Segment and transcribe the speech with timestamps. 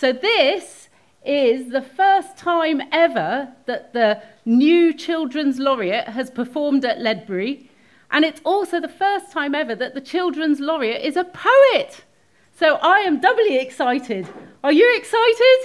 [0.00, 0.88] So this
[1.26, 7.68] is the first time ever that the new Children's Laureate has performed at Ledbury,
[8.10, 12.02] and it's also the first time ever that the Children's Laureate is a poet.
[12.58, 14.26] So I am doubly excited.
[14.64, 15.58] Are you excited?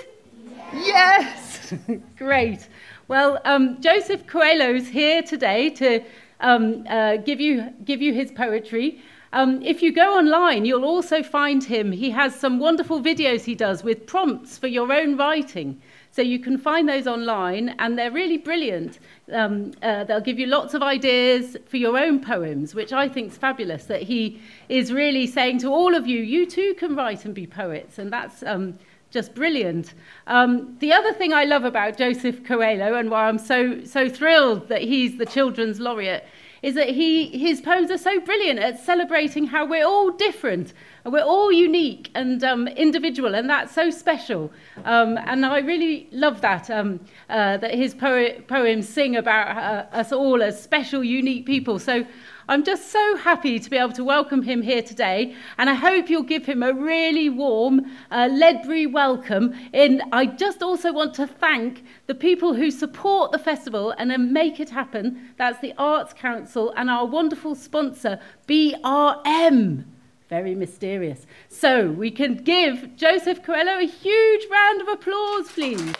[0.74, 1.74] Yes!
[2.18, 2.68] Great.
[3.08, 6.04] Well, um, Joseph Coelho's here today to
[6.42, 9.02] um, uh, give, you, give you his poetry.
[9.36, 11.92] Um, if you go online, you'll also find him.
[11.92, 15.82] He has some wonderful videos he does with prompts for your own writing.
[16.12, 19.00] So you can find those online, and they're really brilliant.
[19.34, 23.34] Um, uh, they'll give you lots of ideas for your own poems, which I think
[23.34, 23.84] is fabulous.
[23.88, 27.46] That he is really saying to all of you, you too can write and be
[27.46, 28.80] poets, and that's um,
[29.12, 29.96] just brilliant.
[30.28, 34.70] Um, the other thing I love about Joseph Coelho, and why I'm so so thrilled
[34.70, 36.26] that he's the children's laureate,
[36.66, 41.14] is that he, his poems are so brilliant at celebrating how we're all different and
[41.14, 44.52] we're all unique and um, individual, and that's so special.
[44.84, 49.96] Um, and I really love that, um, uh, that his po- poems sing about uh,
[49.96, 51.78] us all as special, unique people.
[51.78, 52.04] So
[52.48, 56.12] I'm just so happy to be able to welcome him here today, and I hope
[56.12, 59.56] you'll give him a really warm uh, Ledbury welcome.
[59.74, 64.60] In, I just also want to thank the people who support the festival and make
[64.60, 65.34] it happen.
[65.38, 69.86] That's the Arts Council and our wonderful sponsor, BRM.
[70.30, 71.26] Very mysterious.
[71.50, 75.94] So we can give Joseph Coelho a huge round of applause, please.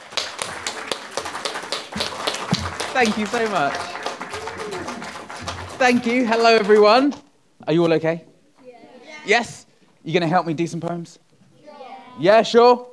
[2.94, 4.05] Thank you so much.
[5.78, 6.26] Thank you.
[6.26, 7.14] Hello, everyone.
[7.68, 8.24] Are you all okay?
[8.66, 8.78] Yeah.
[9.26, 9.66] Yes?
[10.04, 11.20] You're going to help me do some poems?
[11.62, 11.74] Yeah.
[12.18, 12.88] Yeah, sure?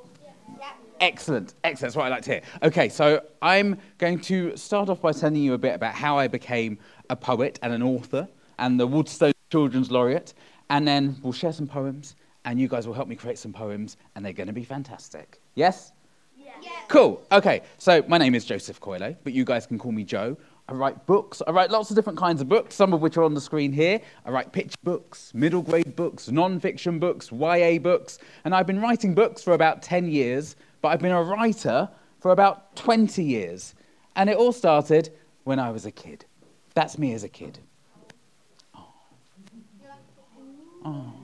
[0.59, 0.73] Yeah.
[1.01, 1.55] Excellent.
[1.63, 1.81] Excellent.
[1.81, 2.43] That's what I like to hear.
[2.65, 6.27] Okay, so I'm going to start off by telling you a bit about how I
[6.27, 6.77] became
[7.09, 8.27] a poet and an author
[8.59, 10.35] and the Waterstones Children's Laureate.
[10.69, 13.97] And then we'll share some poems, and you guys will help me create some poems,
[14.17, 15.41] and they're going to be fantastic.
[15.55, 15.93] Yes?
[16.37, 16.73] Yes.
[16.89, 17.23] Cool.
[17.31, 20.37] Okay, so my name is Joseph Coelho, but you guys can call me Joe
[20.73, 21.43] I write books.
[21.47, 23.73] I write lots of different kinds of books, some of which are on the screen
[23.73, 24.01] here.
[24.25, 28.19] I write picture books, middle grade books, non fiction books, YA books.
[28.47, 31.91] And I've been writing books for about 10 years, but I've been a writer
[32.21, 33.75] for about 20 years.
[34.17, 35.11] And it all started
[35.45, 36.25] when I was a kid.
[36.73, 37.59] That's me as a kid.
[38.75, 38.87] Oh.
[40.87, 41.22] Oh.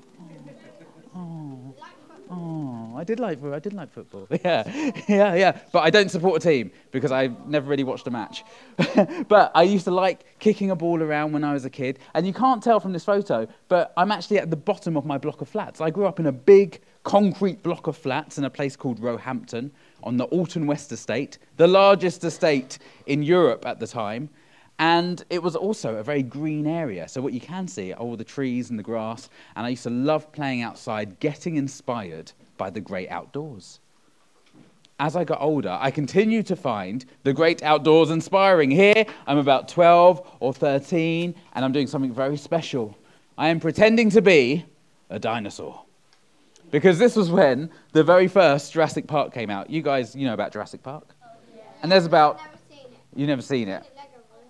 [2.31, 4.27] Oh, I did like I did like football.
[4.45, 5.59] Yeah, yeah, yeah.
[5.73, 8.45] But I don't support a team because I've never really watched a match.
[9.29, 11.99] but I used to like kicking a ball around when I was a kid.
[12.15, 15.17] And you can't tell from this photo, but I'm actually at the bottom of my
[15.19, 15.81] block of flats.
[15.81, 19.71] I grew up in a big concrete block of flats in a place called Roehampton
[20.03, 24.29] on the Alton West Estate, the largest estate in Europe at the time.
[24.79, 27.09] And it was also a very green area.
[27.09, 29.29] So, what you can see are all the trees and the grass.
[29.57, 33.81] And I used to love playing outside, getting inspired by the great outdoors.
[35.01, 38.71] As I got older, I continued to find the great outdoors inspiring.
[38.71, 42.97] Here, I'm about 12 or 13, and I'm doing something very special.
[43.37, 44.65] I am pretending to be
[45.11, 45.83] a dinosaur.
[46.71, 49.71] Because this was when the very first Jurassic Park came out.
[49.71, 51.15] You guys, you know about Jurassic Park?
[51.25, 51.63] Oh, yeah.
[51.83, 52.39] And there's about.
[52.39, 52.59] Never
[53.15, 53.85] You've never seen it?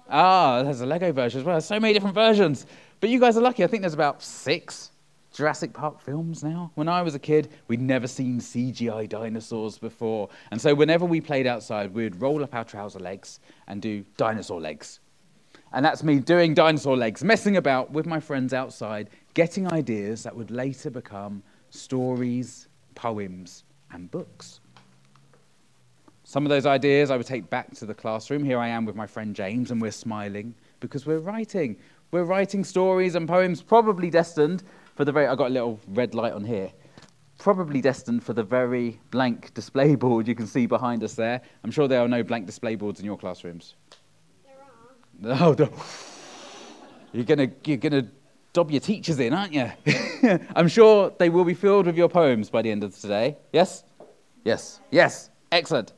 [0.08, 1.54] Ah, there's a Lego version as well.
[1.54, 2.66] There's so many different versions.
[3.00, 3.62] But you guys are lucky.
[3.62, 4.90] I think there's about six
[5.32, 6.72] Jurassic Park films now.
[6.74, 10.30] When I was a kid, we'd never seen CGI dinosaurs before.
[10.50, 14.60] And so whenever we played outside, we'd roll up our trouser legs and do dinosaur
[14.60, 15.00] legs.
[15.72, 20.34] And that's me doing dinosaur legs, messing about with my friends outside, getting ideas that
[20.34, 24.60] would later become stories, poems, and books.
[26.28, 28.44] Some of those ideas I would take back to the classroom.
[28.44, 31.78] Here I am with my friend James, and we're smiling because we're writing.
[32.10, 34.62] We're writing stories and poems probably destined
[34.94, 35.26] for the very.
[35.26, 36.70] I got a little red light on here.
[37.38, 41.40] Probably destined for the very blank display board you can see behind us there.
[41.64, 43.76] I'm sure there are no blank display boards in your classrooms.
[45.22, 45.38] There are.
[45.46, 45.72] Oh, no, no.
[47.14, 48.06] You're gonna, you're gonna
[48.52, 49.72] dob your teachers in, aren't you?
[50.54, 53.38] I'm sure they will be filled with your poems by the end of today.
[53.50, 53.84] Yes?
[54.44, 54.80] Yes.
[54.90, 55.30] Yes.
[55.50, 55.94] Excellent.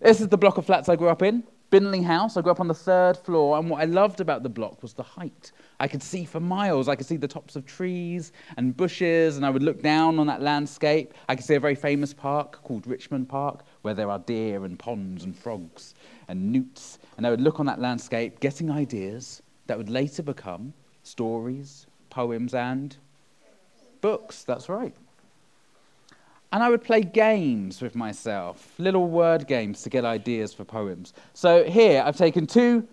[0.00, 1.42] This is the block of flats I grew up in,
[1.72, 2.36] Binley House.
[2.36, 4.92] I grew up on the third floor, and what I loved about the block was
[4.92, 5.50] the height.
[5.80, 6.88] I could see for miles.
[6.88, 10.28] I could see the tops of trees and bushes, and I would look down on
[10.28, 11.14] that landscape.
[11.28, 14.78] I could see a very famous park called Richmond Park, where there are deer and
[14.78, 15.96] ponds and frogs
[16.28, 17.00] and newts.
[17.16, 22.54] And I would look on that landscape, getting ideas that would later become stories, poems,
[22.54, 22.96] and
[24.00, 24.44] books.
[24.44, 24.94] That's right.
[26.50, 31.12] And I would play games with myself, little word games to get ideas for poems.
[31.34, 32.88] So here I've taken two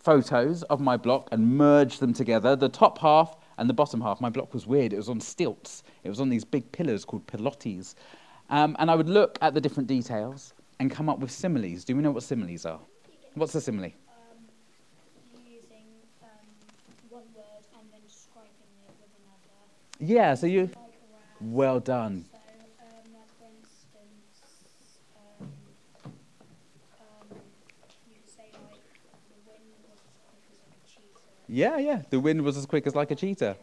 [0.00, 2.56] photos of my block and merged them together.
[2.56, 4.20] The top half and the bottom half.
[4.20, 4.92] My block was weird.
[4.92, 5.82] It was on stilts.
[6.04, 7.94] It was on these big pillars called pilotis.
[8.50, 11.84] Um, and I would look at the different details and come up with similes.
[11.84, 12.80] Do we know what similes are?
[13.34, 13.84] What's a simile?
[13.84, 13.92] um,
[15.46, 15.86] using
[16.22, 16.28] um,
[17.08, 18.50] one word and then describing
[18.84, 20.12] it with another.
[20.12, 20.68] Yeah, so you.
[21.40, 22.24] Well done.
[31.50, 32.02] Yeah, yeah.
[32.10, 33.56] The wind was as quick as like a cheetah.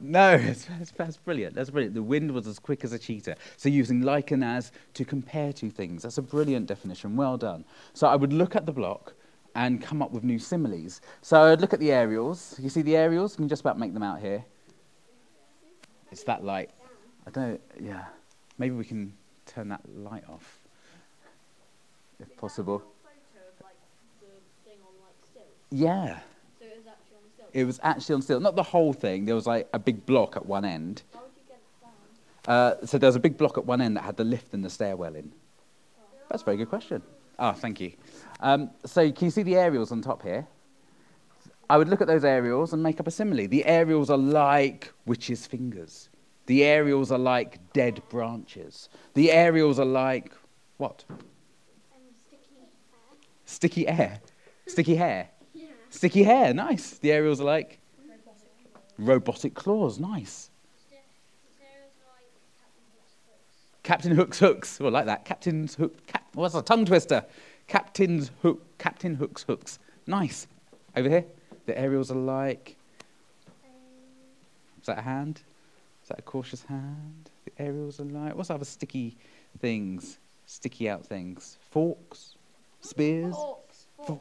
[0.00, 0.38] No,
[0.68, 1.54] that's, that's, brilliant.
[1.54, 1.94] That's brilliant.
[1.94, 3.36] The wind was as quick as a cheetah.
[3.56, 6.02] So using like and as to compare two things.
[6.02, 7.16] That's a brilliant definition.
[7.16, 7.64] Well done.
[7.92, 9.14] So I would look at the block
[9.56, 11.00] and come up with new similes.
[11.22, 12.58] So I'd look at the aerials.
[12.60, 13.32] You see the aerials?
[13.32, 14.44] You can just about make them out here.
[16.12, 16.70] It's that light.
[17.26, 17.60] I don't.
[17.80, 18.04] Yeah.
[18.58, 19.12] Maybe we can
[19.46, 20.60] turn that light off,
[22.20, 22.78] if possible.
[25.72, 26.22] photo
[27.54, 29.24] It was actually on still, not the whole thing.
[29.24, 31.02] There was like a big block at one end.
[31.14, 32.54] How would you get it down?
[32.54, 34.64] Uh, so there was a big block at one end that had the lift and
[34.64, 35.32] the stairwell in.
[36.28, 37.00] That's a very good question.
[37.38, 37.92] Ah, thank you.
[38.40, 40.46] Um, so can you see the aerials on top here?
[41.70, 43.46] I would look at those aerials and make up a simile.
[43.46, 46.08] The aerials are like witches' fingers.
[46.46, 48.88] The aerials are like dead branches.
[49.14, 50.32] The aerials are like
[50.76, 51.04] what?
[51.08, 51.20] And
[52.20, 52.70] sticky hair.
[53.46, 54.20] Sticky air.
[54.66, 55.28] Sticky hair.
[55.94, 56.98] Sticky hair, nice.
[56.98, 57.78] The aerials are like
[58.98, 60.50] robotic claws, nice.
[63.84, 64.80] Captain Hook's hooks.
[64.80, 65.24] I like that.
[65.24, 66.06] Captain's hook.
[66.06, 67.24] Cap, what's a tongue twister?
[67.68, 68.60] Captain's hook.
[68.78, 69.78] Captain Hook's hooks.
[70.06, 70.46] Nice.
[70.96, 71.24] Over here,
[71.66, 72.76] the aerials are like.
[74.80, 75.42] Is that a hand?
[76.02, 77.30] Is that a cautious hand?
[77.44, 78.34] The aerials are like.
[78.34, 79.16] What's other sticky
[79.60, 80.18] things?
[80.46, 81.58] Sticky out things.
[81.70, 82.34] Forks.
[82.80, 83.34] Spears.
[83.34, 83.73] Forks.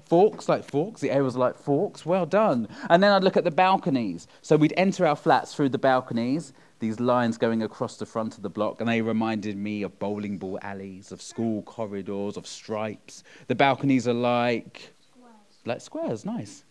[0.05, 1.01] Forks, like forks.
[1.01, 2.05] The aerials are like forks.
[2.05, 2.67] Well done.
[2.89, 4.27] And then I'd look at the balconies.
[4.41, 8.43] So we'd enter our flats through the balconies, these lines going across the front of
[8.43, 13.23] the block, and they reminded me of bowling ball alleys, of school corridors, of stripes.
[13.47, 15.33] The balconies are like, Squares.
[15.65, 16.25] like squares.
[16.25, 16.63] Nice.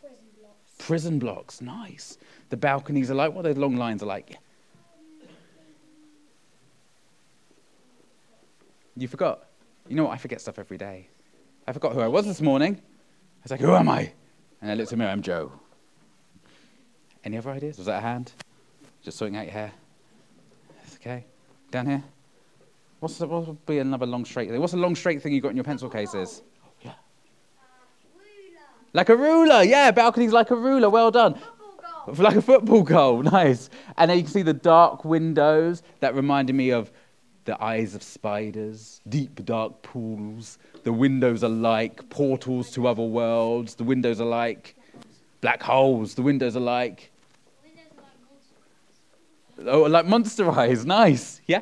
[0.00, 0.86] Prison blocks.
[0.86, 1.60] Prison blocks.
[1.62, 2.18] Nice.
[2.50, 4.36] The balconies are like, what those long lines are like.
[8.96, 9.46] You forgot.
[9.88, 10.12] You know what?
[10.12, 11.08] I forget stuff every day.
[11.66, 12.76] I forgot who I was this morning.
[12.76, 14.12] I was like, who am I?
[14.62, 15.52] And I looked at me, I'm Joe.
[17.24, 17.76] Any other ideas?
[17.76, 18.32] Was that a hand?
[19.02, 19.72] Just sorting out your hair?
[20.78, 21.24] That's okay.
[21.72, 22.04] Down here?
[23.00, 24.60] What's the, what would be another long straight thing?
[24.60, 26.42] What's a long straight thing you got in your pencil cases?
[26.64, 26.92] Oh, yeah.
[28.92, 31.34] Like a ruler, yeah, balcony's like a ruler, well done.
[31.34, 32.24] Football goal.
[32.24, 33.70] Like a football goal, nice.
[33.98, 36.92] And then you can see the dark windows that reminded me of
[37.46, 40.58] the eyes of spiders, deep dark pools.
[40.82, 43.76] The windows are like portals to other worlds.
[43.76, 44.76] The windows are like
[45.40, 46.14] black holes.
[46.14, 47.10] The windows are like
[47.64, 47.92] like
[49.56, 49.70] monster.
[49.70, 50.84] oh, like monster eyes.
[50.84, 51.60] Nice, yeah.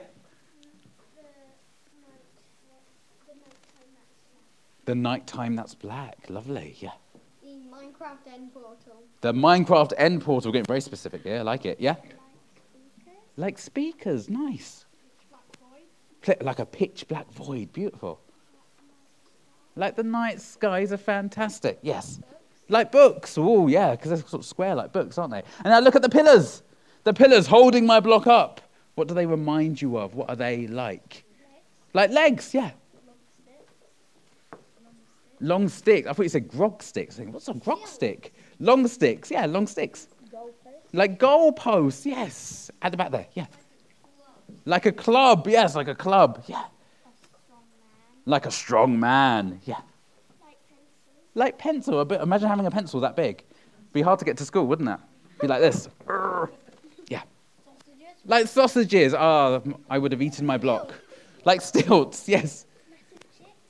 [3.26, 3.44] The nighttime
[3.94, 4.84] that's black.
[4.86, 6.90] The nighttime that's black, lovely, yeah.
[7.42, 9.02] The Minecraft end portal.
[9.20, 11.38] The Minecraft end portal, We're getting very specific here.
[11.38, 11.96] I like it, yeah.
[13.36, 14.83] Like speakers, nice.
[16.24, 16.38] Black void.
[16.38, 18.20] Pl- Like a pitch black void, beautiful.
[19.76, 22.20] Like the night skies are fantastic, yes.
[22.68, 25.42] Like books, oh yeah, because they're sort of square like books, aren't they?
[25.64, 26.62] And now look at the pillars.
[27.02, 28.60] The pillars holding my block up.
[28.94, 30.14] What do they remind you of?
[30.14, 31.24] What are they like?
[31.92, 32.70] Like legs, yeah.
[35.40, 36.08] Long sticks.
[36.08, 37.18] I thought you said grog sticks.
[37.18, 38.32] What's a grog stick?
[38.60, 40.08] Long sticks, yeah, long sticks.
[40.92, 42.70] Like goalposts, yes.
[42.80, 43.46] At the back there, yeah.
[44.64, 46.64] Like a club, yes, like a club, yeah.
[48.26, 49.80] Like a strong man, yeah.
[50.40, 51.34] Like pencils.
[51.34, 53.44] Like pencil, a bit, imagine having a pencil that big.
[53.92, 54.98] Be hard to get to school, wouldn't it?
[55.40, 55.88] Be like this.
[57.08, 57.22] Yeah.
[57.64, 58.24] Sausages.
[58.24, 59.14] Like sausages.
[59.14, 60.94] Ah, I would have eaten my block.
[61.44, 62.64] Like stilts, yes.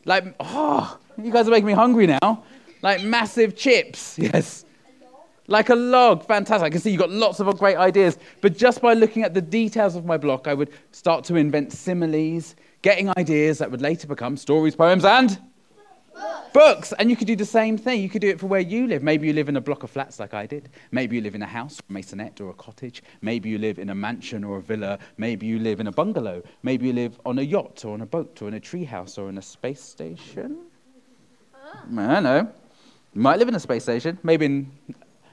[0.05, 2.45] Like, oh, you guys are making me hungry now.
[2.83, 4.63] Like massive chips, yes.
[5.47, 6.67] Like a log, fantastic.
[6.67, 8.19] I can see you've got lots of great ideas.
[8.41, 11.73] But just by looking at the details of my block, I would start to invent
[11.73, 15.39] similes, getting ideas that would later become stories, poems, and
[16.55, 16.95] books.
[16.99, 18.01] And you could do the same thing.
[18.01, 19.03] You could do it for where you live.
[19.03, 20.71] Maybe you live in a block of flats like I did.
[20.93, 23.03] Maybe you live in a house, a maisonette, or a cottage.
[23.21, 24.99] Maybe you live in a mansion or a villa.
[25.19, 26.43] Maybe you live in a bungalow.
[26.63, 29.29] Maybe you live on a yacht or on a boat or in a treehouse or
[29.29, 30.59] in a space station.
[31.55, 32.51] I don't know.
[33.15, 34.19] You might live in a space station.
[34.23, 34.73] Maybe in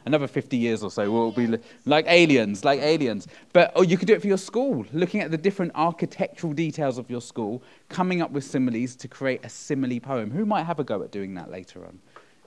[0.06, 3.28] another 50 years or so we'll be like aliens, like aliens.
[3.54, 6.98] But or you could do it for your school, looking at the different architectural details
[6.98, 10.32] of your school, coming up with similes to create a simile poem.
[10.32, 12.00] Who might have a go at doing that later on?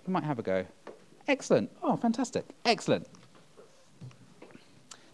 [0.05, 0.65] Who might have a go?
[1.29, 1.71] Excellent.
[1.83, 2.45] Oh, fantastic.
[2.65, 3.07] Excellent.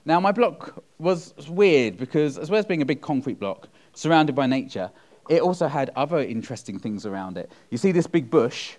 [0.05, 4.35] Now, my block was weird because, as well as being a big concrete block, surrounded
[4.35, 4.91] by nature,
[5.29, 7.53] it also had other interesting things around it.
[7.71, 8.73] You see this big bush?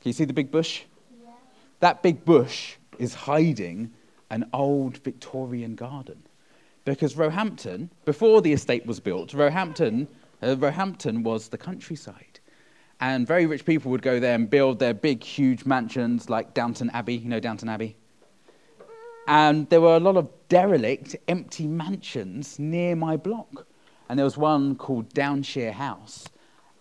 [0.00, 0.82] Can you see the big bush?
[1.22, 1.30] Yeah.
[1.80, 3.92] That big bush is hiding
[4.30, 6.22] an old Victorian garden.
[6.84, 10.06] Because Roehampton, before the estate was built, Roehampton,
[10.42, 12.40] uh, Roehampton was the countryside.
[13.00, 16.90] And very rich people would go there and build their big, huge mansions like Downton
[16.90, 17.16] Abbey.
[17.16, 17.96] You know Downton Abbey?
[19.26, 23.66] And there were a lot of derelict, empty mansions near my block.
[24.08, 26.26] And there was one called Downshire House.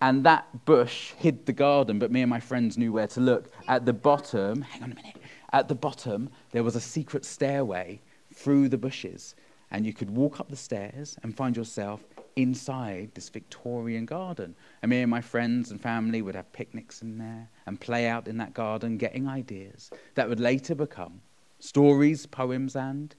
[0.01, 3.51] And that bush hid the garden, but me and my friends knew where to look.
[3.67, 5.17] At the bottom, hang on a minute,
[5.55, 8.01] at the bottom, there was a secret stairway
[8.33, 9.35] through the bushes.
[9.71, 12.03] And you could walk up the stairs and find yourself
[12.35, 14.53] inside this Victorian garden.
[14.81, 18.27] And me and my friends and family would have picnics in there and play out
[18.27, 21.21] in that garden, getting ideas that would later become
[21.59, 23.15] stories, poems, and,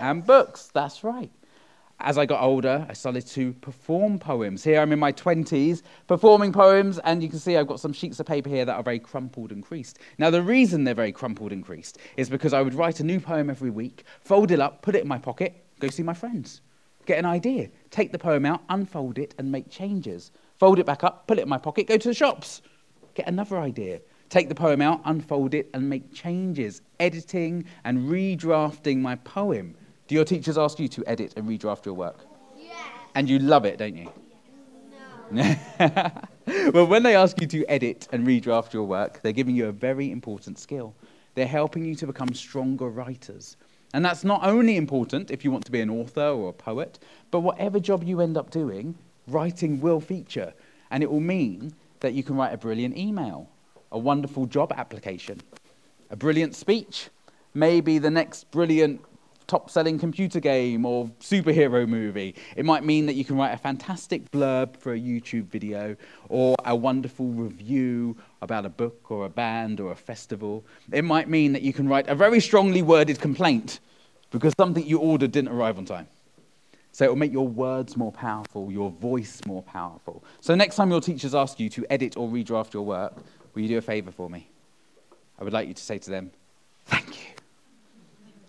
[0.00, 0.70] and books.
[0.72, 1.30] That's right.
[2.04, 4.62] As I got older, I started to perform poems.
[4.62, 8.20] Here I'm in my 20s performing poems, and you can see I've got some sheets
[8.20, 9.98] of paper here that are very crumpled and creased.
[10.18, 13.20] Now, the reason they're very crumpled and creased is because I would write a new
[13.20, 16.60] poem every week, fold it up, put it in my pocket, go see my friends,
[17.06, 20.30] get an idea, take the poem out, unfold it, and make changes.
[20.58, 22.60] Fold it back up, put it in my pocket, go to the shops,
[23.14, 24.02] get another idea.
[24.28, 29.74] Take the poem out, unfold it, and make changes, editing and redrafting my poem.
[30.06, 32.26] Do your teachers ask you to edit and redraft your work?
[32.58, 32.72] Yeah.
[33.14, 34.12] And you love it, don't you?
[35.30, 35.54] No.
[36.74, 39.72] well, when they ask you to edit and redraft your work, they're giving you a
[39.72, 40.94] very important skill.
[41.34, 43.56] They're helping you to become stronger writers.
[43.94, 46.98] And that's not only important if you want to be an author or a poet,
[47.30, 48.96] but whatever job you end up doing,
[49.26, 50.52] writing will feature.
[50.90, 53.48] And it will mean that you can write a brilliant email,
[53.90, 55.40] a wonderful job application,
[56.10, 57.08] a brilliant speech,
[57.54, 59.00] maybe the next brilliant
[59.46, 62.34] top selling computer game or superhero movie.
[62.56, 65.96] It might mean that you can write a fantastic blurb for a YouTube video
[66.28, 70.64] or a wonderful review about a book or a band or a festival.
[70.92, 73.80] It might mean that you can write a very strongly worded complaint
[74.30, 76.08] because something you ordered didn't arrive on time.
[76.92, 80.22] So it will make your words more powerful, your voice more powerful.
[80.40, 83.16] So next time your teachers ask you to edit or redraft your work,
[83.52, 84.48] will you do a favor for me?
[85.38, 86.30] I would like you to say to them.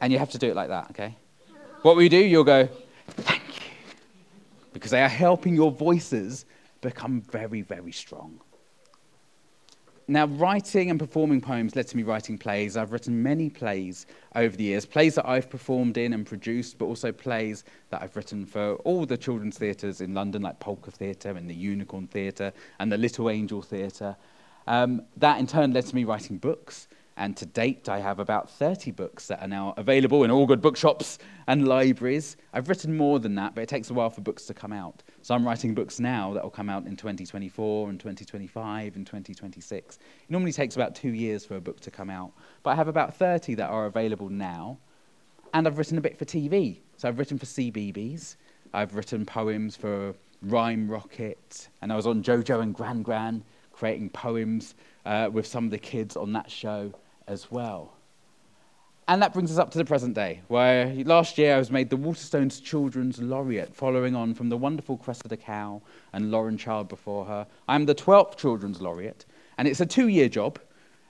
[0.02, 1.16] And you have to do it like that, okay?
[1.82, 2.18] What you do?
[2.18, 2.68] You'll go,
[3.08, 3.62] thank you.
[4.74, 6.46] Because they are helping your voices
[6.82, 8.40] become very, very strong.
[10.08, 12.78] Now, writing and performing poems led to me writing plays.
[12.78, 16.86] I've written many plays over the years, plays that I've performed in and produced, but
[16.86, 21.32] also plays that I've written for all the children's theatres in London, like Polka Theatre
[21.32, 24.16] and the Unicorn Theatre and the Little Angel Theatre.
[24.68, 26.88] Um, that in turn led to me writing books.
[27.18, 30.60] And to date, I have about 30 books that are now available in all good
[30.60, 31.18] bookshops
[31.48, 32.36] and libraries.
[32.52, 35.02] I've written more than that, but it takes a while for books to come out.
[35.22, 39.96] So I'm writing books now that will come out in 2024 and 2025 and 2026.
[39.96, 42.90] It normally takes about two years for a book to come out, but I have
[42.90, 44.78] about 30 that are available now.
[45.54, 46.80] And I've written a bit for TV.
[46.98, 48.36] So I've written for CBeebies.
[48.74, 53.42] I've written poems for Rhyme Rocket, and I was on JoJo and Gran Gran
[53.72, 56.94] creating poems uh, with some of the kids on that show
[57.28, 57.94] as well.
[59.08, 61.92] And that brings us up to the present day, where last year I was made
[61.92, 67.26] the Waterstones Children's Laureate, following on from the wonderful Cressida Cowell and Lauren Child before
[67.26, 67.46] her.
[67.68, 69.26] I'm the 12th Children's Laureate,
[69.60, 70.60] and it's a two year job.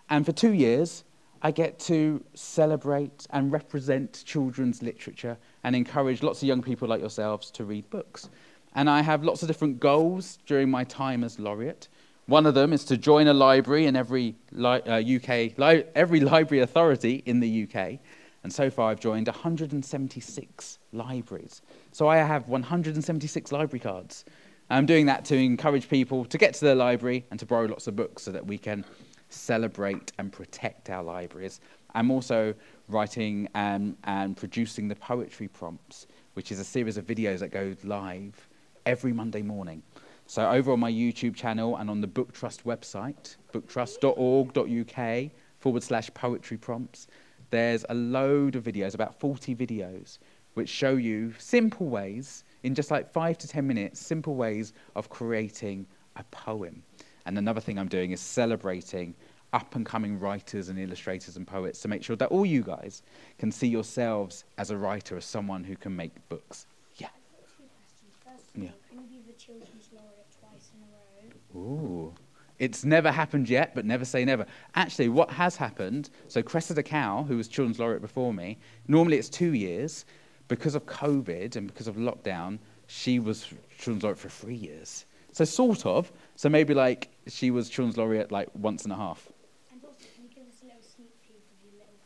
[0.09, 1.05] And for two years,
[1.41, 6.99] I get to celebrate and represent children's literature and encourage lots of young people like
[6.99, 8.29] yourselves to read books.
[8.73, 11.87] And I have lots of different goals during my time as laureate.
[12.27, 16.19] One of them is to join a library in every li- uh, UK, li- every
[16.21, 17.99] library authority in the UK.
[18.43, 21.61] And so far, I've joined 176 libraries.
[21.91, 24.25] So I have 176 library cards.
[24.71, 27.85] I'm doing that to encourage people to get to their library and to borrow lots
[27.85, 28.85] of books so that we can
[29.29, 31.61] celebrate and protect our libraries.
[31.93, 32.55] I'm also
[32.87, 37.75] writing and, and producing the poetry prompts, which is a series of videos that go
[37.83, 38.47] live
[38.85, 39.83] every Monday morning.
[40.27, 46.09] So over on my YouTube channel and on the Book Trust website, booktrust.org.uk forward slash
[46.13, 47.07] poetry prompts,
[47.51, 50.17] there's a load of videos, about 40 videos,
[50.55, 55.09] which show you simple ways, in just like five to 10 minutes, simple ways of
[55.09, 56.81] creating a poem.
[57.27, 59.13] And another thing I'm doing is celebrating
[59.53, 63.03] up and coming writers and illustrators and poets to make sure that all you guys
[63.37, 66.65] can see yourselves as a writer, as someone who can make books.
[66.95, 67.07] Yeah.
[67.07, 68.15] Two questions.
[68.23, 68.69] First of Yeah.
[68.69, 71.31] all, can you be the children's laureate twice in a row?
[71.65, 72.13] Ooh.
[72.57, 74.45] It's never happened yet, but never say never.
[74.75, 78.57] Actually, what has happened, so Cressida Cowell, who was Children's Laureate before me,
[78.87, 80.05] normally it's two years.
[80.47, 83.47] Because of COVID and because of lockdown, she was
[83.79, 85.05] children's laureate for three years.
[85.31, 86.11] So sort of.
[86.35, 89.27] So maybe like she was children's laureate like once and a half.
[89.71, 91.97] And also, can you give us a little sneak peek of your little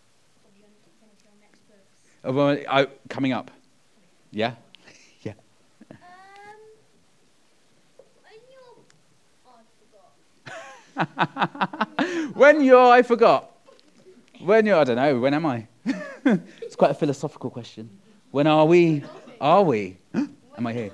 [0.45, 0.67] of your
[1.03, 1.99] of your next books?
[2.23, 3.51] Oh, well, I, coming up.
[4.31, 4.53] Yeah?
[5.23, 5.33] yeah.
[5.91, 5.97] Um,
[12.33, 13.51] when you're, I forgot.
[14.39, 15.67] when you're, I don't know, when am I?
[16.25, 17.89] it's quite a philosophical question.
[18.31, 19.03] When are we?
[19.39, 19.97] Are we?
[20.13, 20.91] am I here?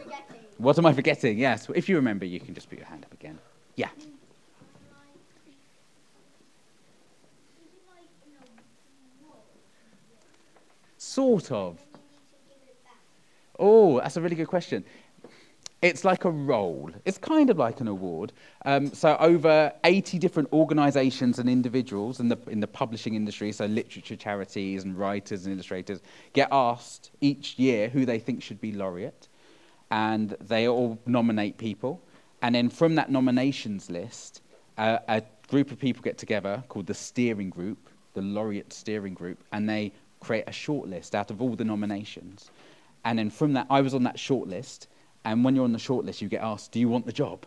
[0.58, 1.38] What am I forgetting?
[1.38, 1.68] Yes.
[1.74, 3.38] If you remember, you can just put your hand up again.
[3.76, 3.90] Yeah.
[10.98, 11.80] Sort of.
[13.58, 14.84] Oh, that's a really good question.
[15.86, 16.90] It's like a role.
[17.06, 18.34] It's kind of like an award.
[18.66, 23.68] Um, so over 80 different organisations and individuals in the, in the publishing industry, so
[23.68, 26.02] literature charities and writers and illustrators,
[26.34, 29.28] get asked each year who they think should be laureate.
[29.92, 32.02] And they all nominate people.
[32.42, 34.42] And then from that nominations list,
[34.80, 37.78] uh, a group of people get together called the steering group,
[38.16, 42.50] the laureate steering group, and they create a shortlist out of all the nominations.
[43.04, 44.88] And then from that, I was on that shortlist.
[45.26, 47.46] And when you're on the shortlist, you get asked, Do you want the job?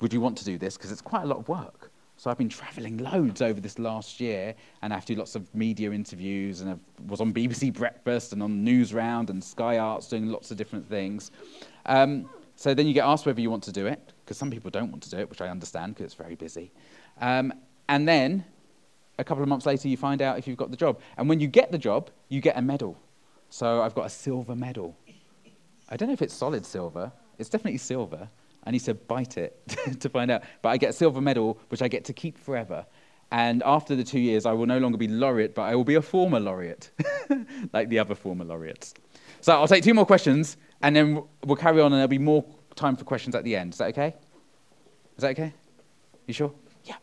[0.00, 0.76] Would you want to do this?
[0.76, 1.92] Because it's quite a lot of work.
[2.16, 5.34] So I've been traveling loads over this last year, and I have to do lots
[5.34, 6.76] of media interviews, and I
[7.06, 10.88] was on BBC Breakfast and on News Round and Sky Arts doing lots of different
[10.88, 11.30] things.
[11.86, 14.70] Um, so then you get asked whether you want to do it, because some people
[14.70, 16.70] don't want to do it, which I understand because it's very busy.
[17.20, 17.52] Um,
[17.88, 18.44] and then
[19.18, 21.00] a couple of months later, you find out if you've got the job.
[21.16, 22.96] And when you get the job, you get a medal.
[23.50, 24.96] So I've got a silver medal.
[25.92, 27.12] I don't know if it's solid silver.
[27.38, 28.26] It's definitely silver.
[28.64, 29.60] I need to bite it
[30.00, 30.42] to find out.
[30.62, 32.86] But I get a silver medal, which I get to keep forever.
[33.30, 35.96] And after the two years, I will no longer be laureate, but I will be
[35.96, 36.90] a former laureate,
[37.74, 38.94] like the other former laureates.
[39.42, 42.42] So I'll take two more questions, and then we'll carry on, and there'll be more
[42.74, 43.74] time for questions at the end.
[43.74, 44.14] Is that okay?
[45.16, 45.52] Is that okay?
[46.26, 46.52] You sure?
[46.84, 46.96] Yeah.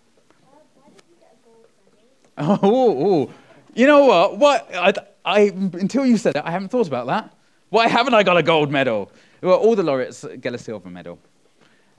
[2.38, 2.69] Uh, you?
[2.69, 3.34] Oh, oh.
[3.75, 4.38] you know what?
[4.38, 7.36] What I, I, until you said it, I haven't thought about that.
[7.69, 9.12] Why haven't I got a gold medal?
[9.41, 11.19] Well, all the laureates get a silver medal,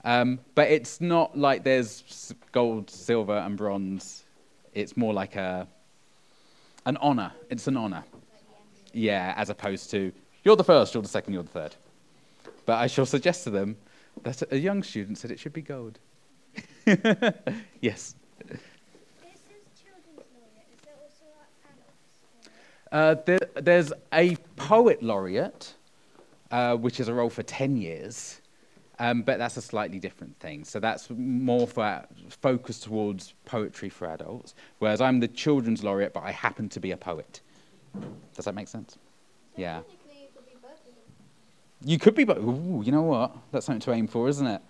[0.03, 4.23] um, but it's not like there's gold, silver, and bronze.
[4.73, 5.67] It's more like a
[6.85, 7.31] an honor.
[7.49, 8.03] It's an honor.
[8.93, 10.11] Yeah, as opposed to
[10.43, 11.75] you're the first, you're the second, you're the third.
[12.65, 13.77] But I shall suggest to them
[14.23, 15.99] that a young student said it should be gold.
[16.85, 16.97] yes.
[17.81, 18.15] This is
[19.79, 20.67] children's laureate.
[20.73, 21.25] Is there also
[22.41, 22.49] adults?
[22.91, 24.35] Uh, there, there's a
[24.71, 25.73] poet laureate,
[26.49, 28.39] uh, which is a role for 10 years,
[28.99, 30.63] um, but that's a slightly different thing.
[30.63, 36.23] So that's more for, focused towards poetry for adults, whereas I'm the children's laureate, but
[36.23, 37.41] I happen to be a poet.
[38.33, 38.97] Does that make sense?
[39.57, 39.79] Yeah.
[39.79, 39.83] You
[40.33, 40.79] could be both.
[41.83, 43.35] You could be, but ooh, you know what?
[43.51, 44.61] That's something to aim for, isn't it?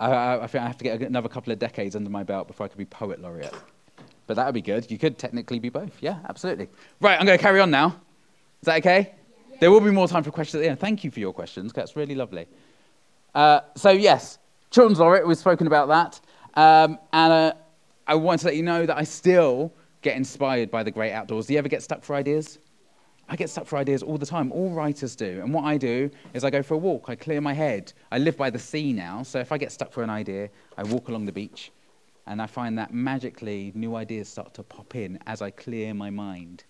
[0.00, 2.48] I, I, I think I have to get another couple of decades under my belt
[2.48, 3.54] before I could be poet laureate.
[4.26, 4.90] But that would be good.
[4.90, 5.96] You could technically be both.
[6.00, 6.70] Yeah, absolutely.
[7.00, 8.00] Right, I'm going to carry on now.
[8.62, 9.12] Is that okay?
[9.58, 10.78] There will be more time for questions at the end.
[10.78, 11.72] Thank you for your questions.
[11.72, 12.46] That's really lovely.
[13.34, 14.38] Uh, so, yes,
[14.70, 16.20] Children's Laureate, we've spoken about that.
[16.54, 17.52] Um, and uh,
[18.06, 21.46] I want to let you know that I still get inspired by the great outdoors.
[21.46, 22.60] Do you ever get stuck for ideas?
[23.28, 24.52] I get stuck for ideas all the time.
[24.52, 25.40] All writers do.
[25.42, 27.06] And what I do is I go for a walk.
[27.08, 27.92] I clear my head.
[28.12, 30.84] I live by the sea now, so if I get stuck for an idea, I
[30.84, 31.72] walk along the beach,
[32.28, 36.10] and I find that magically new ideas start to pop in as I clear my
[36.10, 36.62] mind.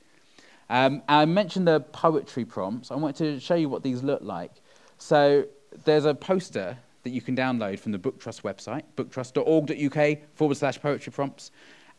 [0.73, 2.91] Um, I mentioned the poetry prompts.
[2.91, 4.53] I wanted to show you what these look like.
[4.97, 5.45] So
[5.85, 10.81] there's a poster that you can download from the Book Trust website, booktrust.org.uk forward slash
[10.81, 11.51] poetry prompts.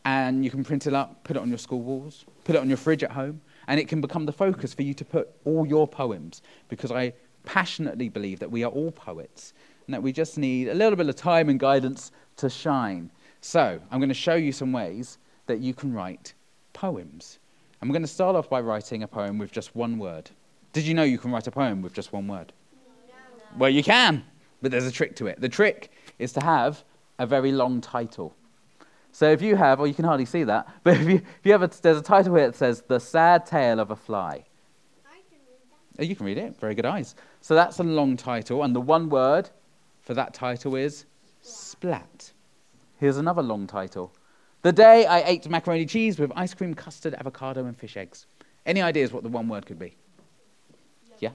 [0.04, 2.66] And you can print it up, put it on your school walls, put it on
[2.68, 5.64] your fridge at home, and it can become the focus for you to put all
[5.64, 7.12] your poems because I
[7.44, 9.54] passionately believe that we are all poets
[9.86, 13.12] and that we just need a little bit of time and guidance to shine.
[13.40, 16.34] So I'm going to show you some ways that you can write
[16.72, 17.38] poems.
[17.82, 20.30] I'm going to start off by writing a poem with just one word.
[20.72, 22.52] Did you know you can write a poem with just one word?
[23.56, 24.24] Well, you can,
[24.62, 25.40] but there's a trick to it.
[25.40, 26.82] The trick is to have
[27.18, 28.34] a very long title.
[29.12, 31.52] So if you have, or you can hardly see that, but if you, if you
[31.52, 34.44] have a, there's a title here that says The Sad Tale of a Fly.
[35.06, 36.02] I can read that.
[36.02, 36.58] Oh, you can read it.
[36.58, 37.14] Very good eyes.
[37.40, 39.50] So that's a long title, and the one word
[40.02, 41.06] for that title is
[41.42, 42.32] splat.
[42.98, 44.12] Here's another long title.
[44.64, 48.24] The day I ate macaroni cheese with ice cream, custard, avocado, and fish eggs.
[48.64, 49.94] Any ideas what the one word could be?
[51.18, 51.32] Yeah?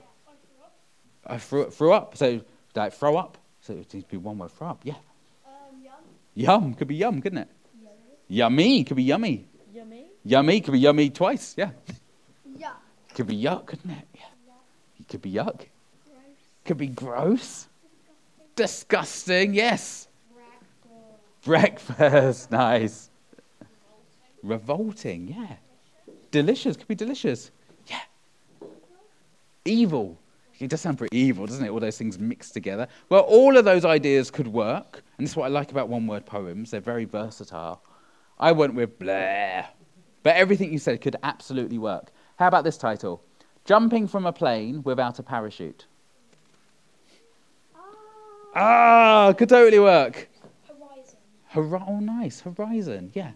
[1.27, 2.17] I threw, threw up.
[2.17, 2.41] So,
[2.73, 3.37] like, throw up.
[3.61, 4.81] So it needs to be one word, throw up.
[4.83, 4.95] Yeah.
[5.45, 5.51] Um,
[5.83, 5.93] yum.
[6.33, 6.73] Yum.
[6.73, 7.49] Could be yum, couldn't it?
[8.29, 8.83] Yummy.
[8.83, 9.45] Could be yummy.
[9.75, 10.05] Yummy.
[10.25, 10.61] Yummy.
[10.61, 11.53] Could be yummy twice.
[11.55, 11.69] Yeah.
[12.57, 12.71] Yeah.
[13.13, 14.07] Could be yuck, couldn't it?
[14.15, 14.21] Yeah.
[14.99, 15.67] It could be yuck.
[16.65, 17.67] Could be gross.
[18.55, 20.07] Disgusting, yes.
[21.43, 23.08] Breakfast, nice.
[24.43, 25.55] Revolting, yeah.
[26.31, 27.51] Delicious, could be delicious.
[27.87, 27.99] Yeah.
[29.65, 30.17] Evil.
[30.59, 31.69] It does sound pretty evil, doesn't it?
[31.69, 32.87] All those things mixed together.
[33.07, 36.05] Well, all of those ideas could work, and this is what I like about one
[36.05, 36.71] word poems.
[36.71, 37.81] They're very versatile.
[38.39, 39.65] I went with blah.
[40.23, 42.11] But everything you said could absolutely work.
[42.37, 43.23] How about this title?
[43.63, 45.85] Jumping from a plane without a parachute.
[48.55, 50.29] Ah, could totally work.
[50.67, 51.17] Horizon.
[51.47, 52.41] Hor- oh, nice.
[52.41, 53.11] Horizon.
[53.13, 53.31] Yeah.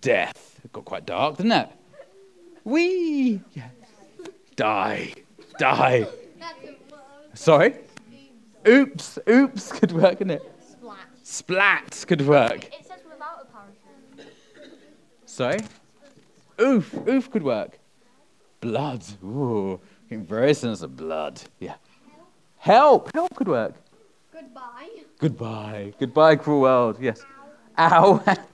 [0.00, 0.60] Death.
[0.64, 1.68] It got quite dark, didn't it?
[2.64, 3.40] Wee.
[3.52, 3.68] Yeah.
[4.56, 5.14] Die.
[5.58, 6.06] Die.
[7.34, 7.74] Sorry?
[8.66, 9.18] Oops.
[9.28, 10.52] Oops could work, couldn't it?
[10.62, 10.98] Splat.
[11.22, 12.64] Splat could work.
[12.64, 14.34] It says without a parachute.
[15.26, 15.60] Sorry?
[16.60, 16.94] Oof.
[17.08, 17.78] Oof could work.
[18.60, 19.04] Blood.
[19.24, 19.80] Ooh.
[20.10, 21.40] Very sense of blood.
[21.58, 21.76] Yeah.
[22.58, 23.10] Help.
[23.14, 23.74] Help could work.
[24.32, 24.88] Goodbye.
[25.18, 25.92] Goodbye.
[25.98, 26.98] Goodbye, cruel world.
[27.00, 27.22] Yes.
[27.78, 28.22] Ow.
[28.26, 28.36] Ow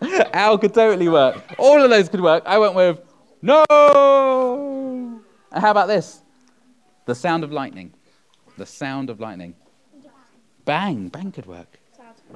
[0.60, 1.42] could totally work.
[1.58, 2.42] All of those could work.
[2.46, 3.00] I went with
[3.42, 3.64] no.
[5.52, 6.22] And how about this?
[7.06, 7.92] The sound of lightning.
[8.56, 9.54] The sound of lightning.
[10.64, 11.08] Bang.
[11.08, 11.78] Bang could work.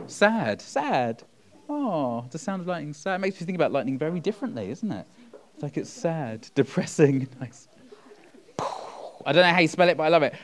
[0.06, 0.62] Sad.
[0.62, 1.22] Sad.
[1.68, 2.94] Oh, the sound of lightning.
[2.94, 3.20] Sad.
[3.20, 5.06] Makes you think about lightning very differently, isn't it?
[5.54, 7.68] It's like it's sad, depressing, nice.
[9.24, 10.34] I don't know how you spell it, but I love it.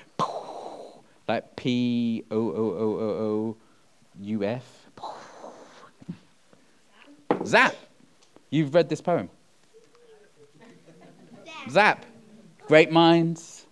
[1.26, 3.56] Like P O O O O O
[4.20, 4.77] U F.
[7.48, 7.74] Zap.
[8.50, 9.28] You've read this poem.
[11.68, 12.04] Zap.
[12.66, 13.66] Great minds.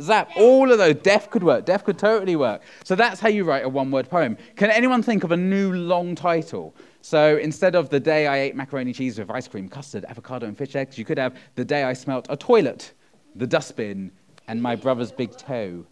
[0.00, 0.30] Zap.
[0.36, 0.96] All of those.
[0.96, 1.64] Deaf could work.
[1.64, 2.62] Deaf could totally work.
[2.84, 4.36] So that's how you write a one word poem.
[4.56, 6.74] Can anyone think of a new long title?
[7.00, 10.56] So instead of The Day I Ate Macaroni Cheese with Ice Cream, Custard, Avocado, and
[10.56, 12.92] Fish Eggs, you could have The Day I Smelt a Toilet,
[13.36, 14.10] The Dustbin,
[14.48, 15.84] and My Brother's Big Toe.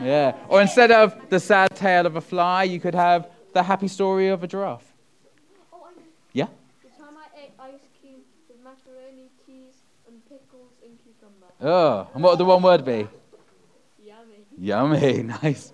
[0.00, 0.36] Yeah.
[0.48, 4.28] Or instead of The Sad Tale of a Fly, you could have The Happy Story
[4.28, 4.94] of a Giraffe.
[5.72, 6.06] Oh, I know.
[6.32, 6.46] Yeah?
[6.82, 11.47] The time I ate ice cream with macaroni, cheese, and pickles and cucumber.
[11.60, 13.08] Oh, and what would the one word be?
[14.00, 14.44] Yummy.
[14.56, 15.22] Yummy.
[15.42, 15.72] Nice.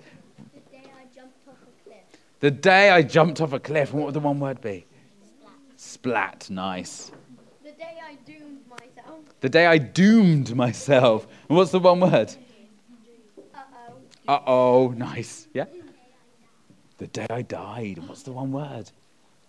[0.55, 2.21] The day I jumped off a cliff.
[2.41, 4.87] The day I jumped off a cliff, and what would the one word be?
[5.77, 6.49] Splat.
[6.49, 7.13] Nice.
[7.63, 9.21] The day I doomed myself.
[9.41, 11.27] The day I doomed myself.
[11.49, 12.35] And what's the one word?
[13.55, 14.33] Uh-oh.
[14.33, 14.95] Uh oh.
[14.97, 15.49] Nice.
[15.53, 15.67] Yeah?
[16.99, 17.99] The day I died.
[17.99, 18.91] And what's the one word?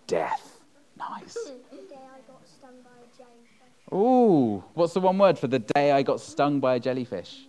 [0.06, 0.58] Death.
[0.98, 1.36] Nice.
[1.70, 3.75] The day I got stung by a jellyfish.
[3.92, 4.64] Ooh.
[4.74, 7.46] What's the one word for the day I got stung by a jellyfish?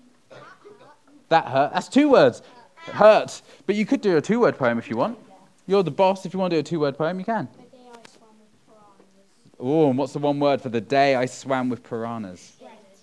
[1.30, 1.74] That hurt.
[1.74, 2.42] That's two words.
[2.76, 3.42] Hurt.
[3.66, 5.18] But you could do a two word poem if you want.
[5.66, 6.26] You're the boss.
[6.26, 7.50] If you want to do a two word poem, you can.
[7.58, 9.56] The day I swam with piranhas.
[9.60, 12.54] Oh, and what's the one word for the day I swam with piranhas?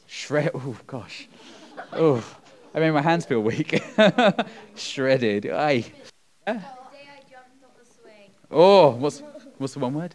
[0.06, 0.52] Shred.
[0.54, 1.28] Oh, gosh.
[1.92, 2.24] Oh,
[2.74, 3.82] I made my hands feel weak.
[4.76, 5.50] Shredded.
[5.50, 5.84] Aye.
[6.46, 8.30] The day I jumped off a swing.
[8.50, 9.22] Oh, what's,
[9.58, 10.14] what's the one word?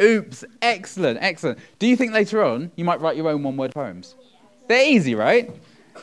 [0.00, 0.44] Oops.
[0.60, 1.58] Excellent, excellent.
[1.78, 4.14] Do you think later on you might write your own one word poems?
[4.66, 5.50] They're easy, right?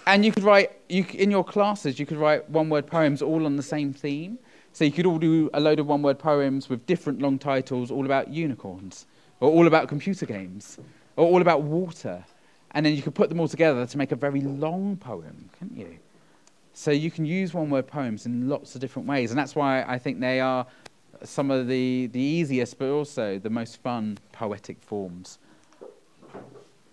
[0.08, 3.46] And you could write, you, in your classes, you could write one word poems all
[3.46, 4.40] on the same theme.
[4.74, 7.92] So you could all do a load of one word poems with different long titles,
[7.92, 9.06] all about unicorns,
[9.42, 10.78] or all about computer games,
[11.18, 12.24] or all about water.
[12.72, 15.78] And then you could put them all together to make a very long poem, couldn't
[15.78, 15.98] you?
[16.74, 19.32] So you can use one word poems in lots of different ways.
[19.32, 20.66] And that's why I think they are
[21.24, 25.40] some of the, the easiest, but also the most fun poetic forms.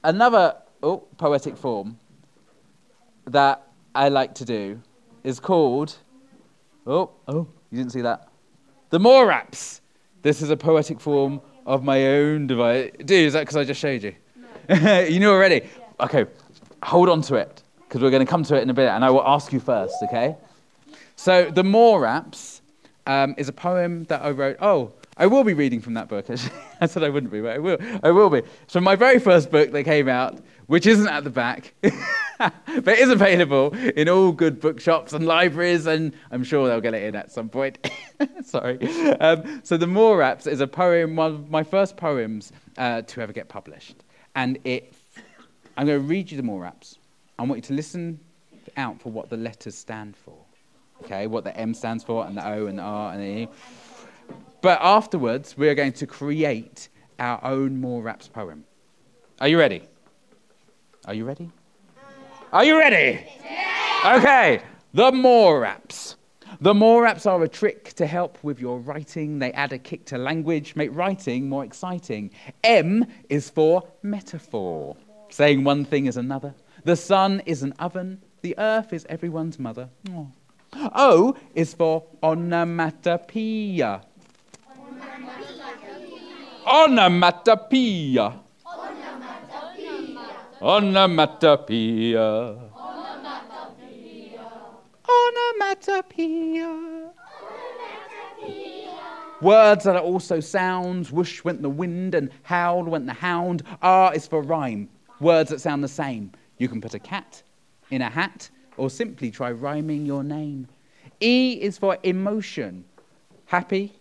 [0.04, 1.98] Another oh, poetic form
[3.26, 4.80] that I like to do
[5.24, 5.96] is called,
[6.86, 8.28] oh, oh, you didn't see that?
[8.90, 9.80] The Moraps.
[10.22, 12.90] This is a poetic form of my own device.
[12.98, 14.14] Dude, is that because I just showed you?
[14.68, 15.00] No.
[15.08, 15.68] you knew already?
[16.00, 16.26] Okay,
[16.82, 19.04] hold on to it, because we're going to come to it in a bit, and
[19.04, 20.36] I will ask you first, okay?
[21.16, 22.57] So, The Moraps
[23.08, 24.58] um, is a poem that I wrote.
[24.60, 26.26] Oh, I will be reading from that book.
[26.80, 27.78] I said I wouldn't be, but I will.
[28.04, 28.42] I will be.
[28.68, 31.74] So, my very first book that came out, which isn't at the back,
[32.38, 37.02] but is available in all good bookshops and libraries, and I'm sure they'll get it
[37.02, 37.90] in at some point.
[38.44, 38.78] Sorry.
[39.14, 43.32] Um, so, The Moraps is a poem, one of my first poems uh, to ever
[43.32, 44.04] get published.
[44.36, 44.94] And it,
[45.76, 46.98] I'm going to read you the Moraps.
[47.38, 48.20] I want you to listen
[48.76, 50.37] out for what the letters stand for.
[51.04, 53.48] Okay, what the M stands for, and the O, and the R, and the E.
[54.60, 58.64] But afterwards, we are going to create our own Moraps poem.
[59.40, 59.82] Are you ready?
[61.04, 61.50] Are you ready?
[62.52, 63.24] Are you ready?
[64.04, 64.60] Okay,
[64.92, 66.16] the Moraps.
[66.60, 69.38] The Moraps are a trick to help with your writing.
[69.38, 72.30] They add a kick to language, make writing more exciting.
[72.64, 74.96] M is for metaphor,
[75.30, 76.54] saying one thing is another.
[76.84, 79.88] The sun is an oven, The earth is everyone's mother.
[80.74, 84.02] O is for onomatopoeia.
[86.66, 88.34] Onomatopoeia.
[90.60, 90.60] Onomatopoeia.
[90.60, 92.58] Onomatopoeia.
[95.08, 97.12] Onomatopoeia.
[99.40, 101.12] Words that are also sounds.
[101.12, 103.62] Whoosh went the wind and howl went the hound.
[103.82, 104.88] R is for rhyme.
[105.20, 106.32] Words that sound the same.
[106.58, 107.42] You can put a cat
[107.90, 110.68] in a hat or simply try rhyming your name.
[111.20, 112.84] E is for emotion.
[113.46, 113.92] Happy,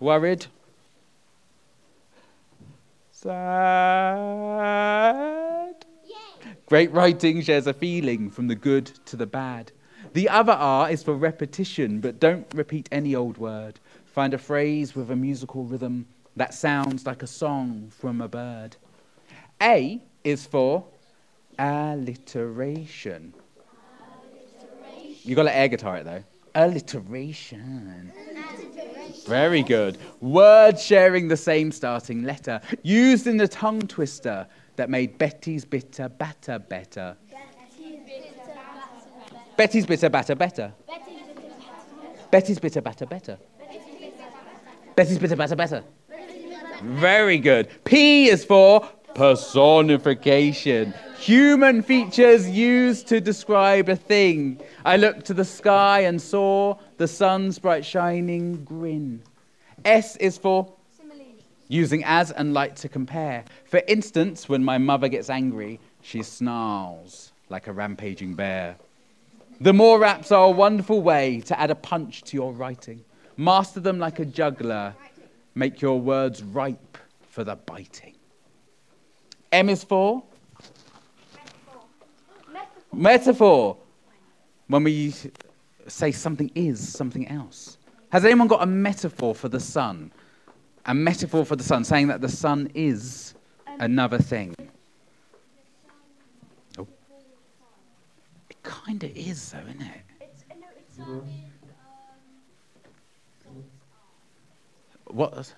[0.00, 0.46] worried,
[3.10, 3.34] sad.
[6.66, 9.72] Great writing shares a feeling from the good to the bad.
[10.14, 13.80] The other R is for repetition, but don't repeat any old word.
[14.04, 18.76] Find a phrase with a musical rhythm that sounds like a song from a bird.
[19.60, 20.84] A is for
[21.58, 23.34] alliteration.
[25.22, 26.22] You got to air guitar it though.
[26.54, 28.12] Alliteration.
[29.26, 29.98] Very good.
[30.20, 36.08] Words sharing the same starting letter, used in the tongue twister that made Betty's bitter
[36.08, 37.16] batter better.
[39.56, 40.74] Betty's bitter batter better.
[42.30, 43.38] Betty's bitter batter better.
[44.96, 45.84] Betty's bitter batter better.
[46.82, 47.68] Very good.
[47.84, 50.94] P is for personification.
[51.18, 54.60] Human features used to describe a thing.
[54.84, 59.22] I looked to the sky and saw the sun's bright shining grin.
[59.84, 60.72] S is for
[61.68, 63.44] using as and like to compare.
[63.64, 68.76] For instance, when my mother gets angry, she snarls like a rampaging bear.
[69.60, 73.04] The Moraps are a wonderful way to add a punch to your writing.
[73.36, 74.94] Master them like a juggler.
[75.54, 78.13] Make your words ripe for the biting.
[79.54, 80.20] M is for
[82.52, 82.92] metaphor.
[82.92, 83.76] Metaphor.
[84.66, 85.14] When we
[85.86, 87.78] say something is something else.
[88.10, 90.10] Has anyone got a metaphor for the sun?
[90.86, 93.34] A metaphor for the sun, saying that the sun is
[93.78, 94.56] another thing.
[96.76, 96.88] Oh.
[98.50, 100.00] It kind of is, though, isn't it?
[100.20, 101.22] It's, uh, no, it's um,
[105.06, 105.54] What?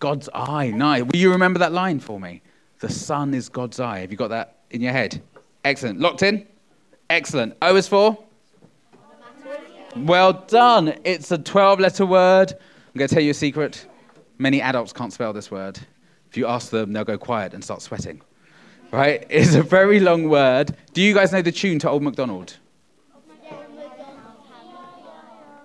[0.00, 0.70] God's eye.
[0.70, 1.04] Nice.
[1.04, 2.42] Will you remember that line for me?
[2.84, 4.00] The sun is God's eye.
[4.00, 5.22] Have you got that in your head?
[5.64, 6.00] Excellent.
[6.00, 6.46] Locked in?
[7.08, 7.56] Excellent.
[7.62, 8.18] O is for?
[9.96, 10.94] Well done.
[11.02, 12.52] It's a 12 letter word.
[12.52, 13.86] I'm going to tell you a secret.
[14.36, 15.78] Many adults can't spell this word.
[16.28, 18.20] If you ask them, they'll go quiet and start sweating.
[18.90, 19.24] Right?
[19.30, 20.76] It's a very long word.
[20.92, 22.58] Do you guys know the tune to Old MacDonald?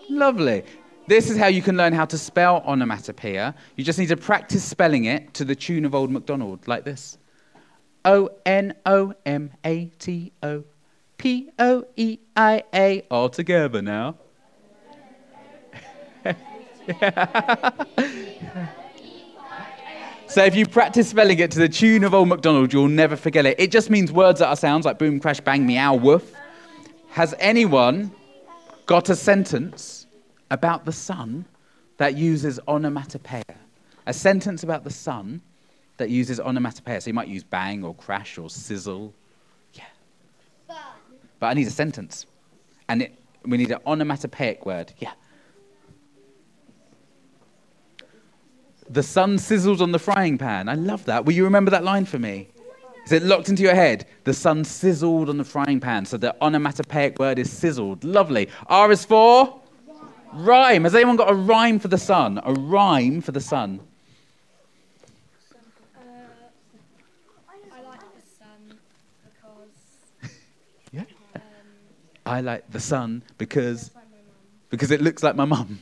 [0.10, 0.64] Lovely.
[1.10, 3.56] This is how you can learn how to spell onomatopoeia.
[3.76, 7.18] You just need to practice spelling it to the tune of Old MacDonald, like this
[8.06, 10.64] O N O M A T O
[11.18, 13.02] P O E I A.
[13.10, 14.18] All together now.
[20.28, 23.48] So if you practice spelling it to the tune of Old MacDonald, you'll never forget
[23.48, 23.60] it.
[23.60, 26.32] It just means words that are sounds like boom, crash, bang, meow, woof.
[27.10, 28.12] Has anyone
[28.86, 30.06] got a sentence
[30.52, 31.46] about the sun
[31.98, 33.44] that uses onomatopoeia?
[34.06, 35.42] A sentence about the sun
[35.98, 37.02] that uses onomatopoeia.
[37.02, 39.14] So you might use bang or crash or sizzle.
[39.74, 39.84] Yeah.
[41.40, 42.26] But I need a sentence.
[42.88, 44.94] And it, we need an onomatopoeic word.
[44.98, 45.12] Yeah.
[48.90, 50.68] The sun sizzled on the frying pan.
[50.68, 51.26] I love that.
[51.26, 52.50] Will you remember that line for me?
[53.06, 54.06] Is it locked into your head?
[54.24, 56.06] The sun sizzled on the frying pan.
[56.06, 58.04] So the onomatopoeic word is sizzled.
[58.04, 58.50] Lovely.
[58.68, 59.62] R is for?
[60.34, 60.84] Rhyme.
[60.84, 62.40] Has anyone got a rhyme for the sun?
[62.44, 63.80] A rhyme for the sun.
[65.96, 66.00] Uh,
[67.50, 68.80] I like the sun
[69.26, 70.22] because
[70.92, 71.04] Yeah.
[71.36, 71.42] um,
[72.26, 74.36] I like the sun because it's like my mum.
[74.70, 75.80] because it looks like my mum.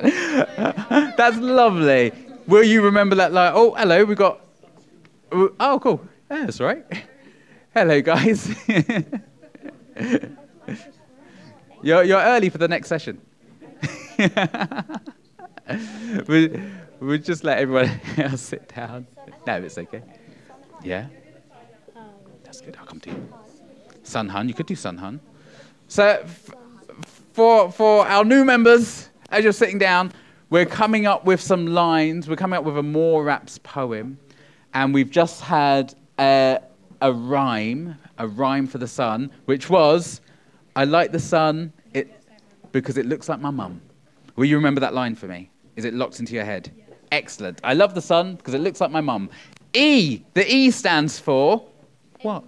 [1.16, 2.12] That's lovely.
[2.46, 3.52] Will you remember that line?
[3.54, 4.40] Oh, hello, we got.
[5.32, 6.00] Oh, cool.
[6.30, 6.84] Yeah, that's right.
[7.74, 8.48] Hello, guys.
[11.82, 13.20] You're, you're early for the next session.
[16.26, 16.62] we,
[17.00, 19.06] we'll just let everyone else sit down.
[19.46, 20.02] No, it's okay.
[20.82, 21.06] Yeah?
[22.44, 22.76] That's good.
[22.78, 23.28] I'll come to you.
[24.02, 25.20] Sun Hun, you could do Sun Hun.
[25.88, 26.50] So, f-
[27.32, 30.12] for, for our new members, as you're sitting down,
[30.48, 32.28] we're coming up with some lines.
[32.28, 34.18] We're coming up with a Moraps poem.
[34.74, 36.60] And we've just had a,
[37.02, 40.20] a rhyme, a rhyme for the sun, which was,
[40.76, 42.22] I like the sun it,
[42.70, 43.80] because it looks like my mum.
[44.36, 45.50] Will you remember that line for me?
[45.74, 46.70] Is it locked into your head?
[47.10, 47.60] Excellent.
[47.64, 49.30] I love the sun because it looks like my mum.
[49.72, 51.66] E, the E stands for
[52.20, 52.44] what?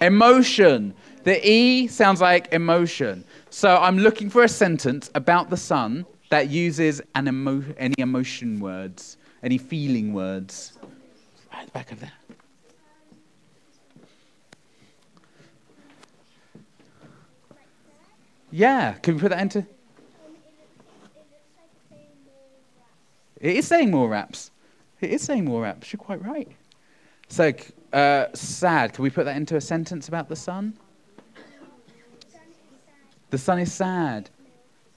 [0.00, 0.94] Emotion.
[1.24, 3.22] The E sounds like emotion.
[3.50, 8.58] So I'm looking for a sentence about the sun that uses an emo- any emotion
[8.58, 10.72] words, any feeling words.
[11.52, 12.12] Right at the back of there.
[18.56, 19.66] Yeah, can we put that into?
[23.40, 24.52] It is saying Moraps.
[25.00, 25.92] It is saying Moraps.
[25.92, 26.46] You're quite right.
[27.26, 27.52] So,
[27.92, 28.92] uh, sad.
[28.92, 30.78] Can we put that into a sentence about the sun?
[33.30, 34.30] The sun is sad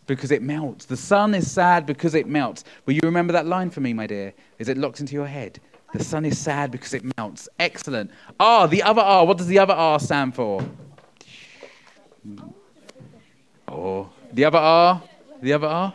[0.06, 0.86] because it melts.
[0.86, 2.64] The sun is sad because it melts.
[2.86, 4.36] Will you remember that line for me, my dear?
[4.60, 5.60] Is it locked into your head?
[5.94, 7.50] The sun is sad because it melts.
[7.58, 8.12] Excellent.
[8.40, 9.26] R, the other R.
[9.26, 10.64] What does the other R stand for?
[13.68, 15.02] Oh, the other R.
[15.42, 15.94] The other R.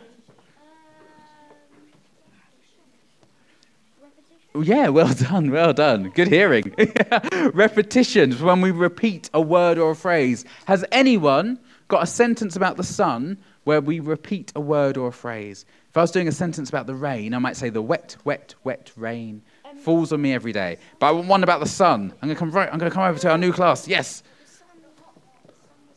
[4.60, 6.10] Yeah, well done, well done.
[6.10, 6.74] Good hearing.
[7.54, 10.44] Repetitions, when we repeat a word or a phrase.
[10.66, 11.58] Has anyone
[11.88, 15.64] got a sentence about the sun where we repeat a word or a phrase?
[15.88, 18.54] If I was doing a sentence about the rain, I might say the wet, wet,
[18.64, 20.78] wet rain um, falls on me every day.
[20.98, 22.12] But I want one about the sun.
[22.20, 22.68] I'm going to come right.
[22.70, 23.88] I'm going to come over to our new class.
[23.88, 24.22] Yes.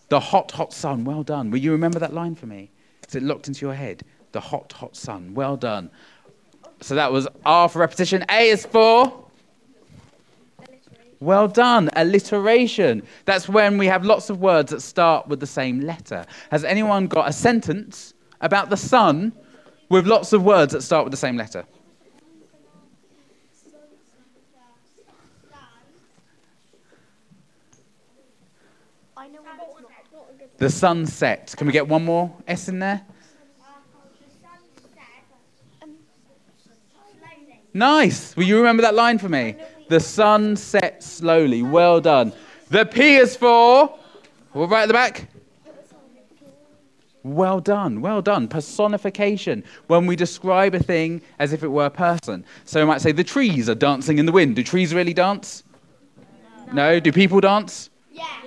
[0.10, 1.04] The hot, hot sun.
[1.04, 1.52] Well done.
[1.52, 2.70] Will you remember that line for me?
[3.08, 4.04] Is it locked into your head?
[4.32, 5.34] The hot, hot sun.
[5.34, 5.90] Well done.
[6.82, 8.26] So that was R for repetition.
[8.30, 9.26] A is for.
[11.20, 11.90] Well done.
[11.96, 13.04] Alliteration.
[13.26, 16.26] That's when we have lots of words that start with the same letter.
[16.52, 19.32] Has anyone got a sentence about the sun
[19.90, 21.66] with lots of words that start with the same letter?
[29.15, 29.15] I know what it's not.
[29.15, 29.15] not a good
[30.58, 31.54] The sunset.
[31.58, 33.02] Can we get one more S in there?
[37.74, 38.38] Nice.
[38.38, 39.58] Will you remember that line for me?
[39.90, 41.62] The sun sets slowly.
[41.62, 42.32] Well done.
[42.70, 44.00] The P is for.
[44.54, 45.28] Well, right at the back.
[47.22, 48.00] Well done.
[48.00, 48.48] Well done.
[48.48, 49.64] Personification.
[49.88, 52.46] When we describe a thing as if it were a person.
[52.64, 54.56] So we might say the trees are dancing in the wind.
[54.56, 55.64] Do trees really dance?
[56.72, 57.02] No.
[57.02, 57.90] Do people dance?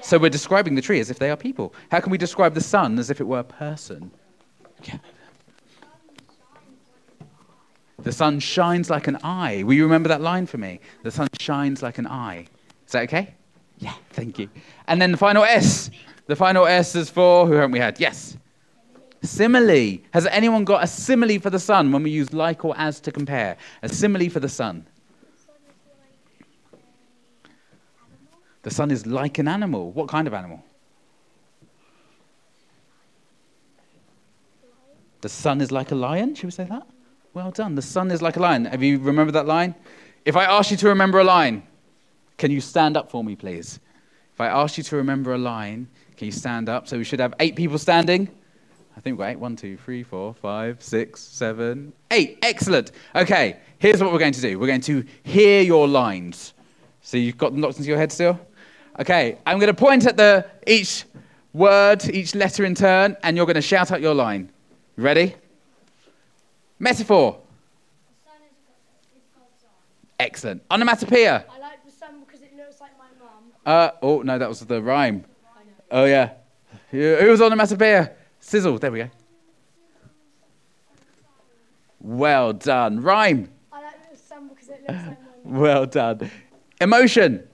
[0.02, 1.74] So we're describing the tree as if they are people.
[1.90, 4.10] How can we describe the sun as if it were a person?
[4.84, 4.98] Yeah.
[8.02, 9.64] The sun shines like an eye.
[9.64, 10.80] Will you remember that line for me?
[11.02, 12.46] The sun shines like an eye.
[12.86, 13.34] Is that okay?
[13.78, 14.48] Yeah, thank you.
[14.86, 15.90] And then the final S.
[16.26, 17.98] The final S is for who haven't we had?
[17.98, 18.36] Yes.
[19.22, 19.98] Simile.
[20.12, 23.10] Has anyone got a simile for the sun when we use like or as to
[23.10, 23.56] compare?
[23.82, 24.86] A simile for the sun.
[28.62, 29.92] The sun is like an animal.
[29.92, 30.64] What kind of animal?
[35.20, 36.34] The sun is like a lion.
[36.34, 36.86] Should we say that?
[37.34, 37.74] Well done.
[37.74, 38.66] The sun is like a lion.
[38.66, 39.74] Have you remembered that line?
[40.24, 41.62] If I ask you to remember a line,
[42.36, 43.80] can you stand up for me, please?
[44.34, 46.86] If I ask you to remember a line, can you stand up?
[46.86, 48.28] So we should have eight people standing.
[48.96, 49.38] I think we're eight.
[49.38, 52.38] One, two, three, four, five, six, seven, eight.
[52.42, 52.92] Excellent.
[53.14, 54.58] Okay, here's what we're going to do.
[54.58, 56.54] We're going to hear your lines.
[57.00, 58.38] So you've got them locked into your head still?
[58.98, 61.04] Okay, I'm going to point at the each
[61.52, 64.50] word, each letter in turn, and you're going to shout out your line.
[64.96, 65.36] Ready?
[66.80, 67.38] Metaphor.
[70.18, 70.62] Excellent.
[70.68, 71.44] Onomatopoeia.
[71.48, 73.52] I like the sun because it looks like my mum.
[73.64, 75.24] Uh, oh, no, that was the rhyme.
[75.90, 76.32] Oh, yeah.
[76.90, 78.12] Who who was onomatopoeia?
[78.40, 78.78] Sizzle.
[78.78, 79.10] There we go.
[82.00, 83.00] Well done.
[83.00, 83.48] Rhyme.
[83.72, 85.16] I like the sun because it looks like my mum.
[85.60, 86.30] Well done.
[86.80, 87.47] Emotion.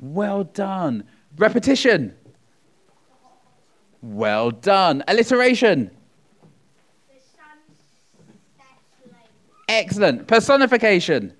[0.00, 1.04] Well done.
[1.36, 2.14] Repetition.
[4.02, 5.02] Well done.
[5.08, 5.90] Alliteration.
[9.68, 10.28] Excellent.
[10.28, 11.32] Personification.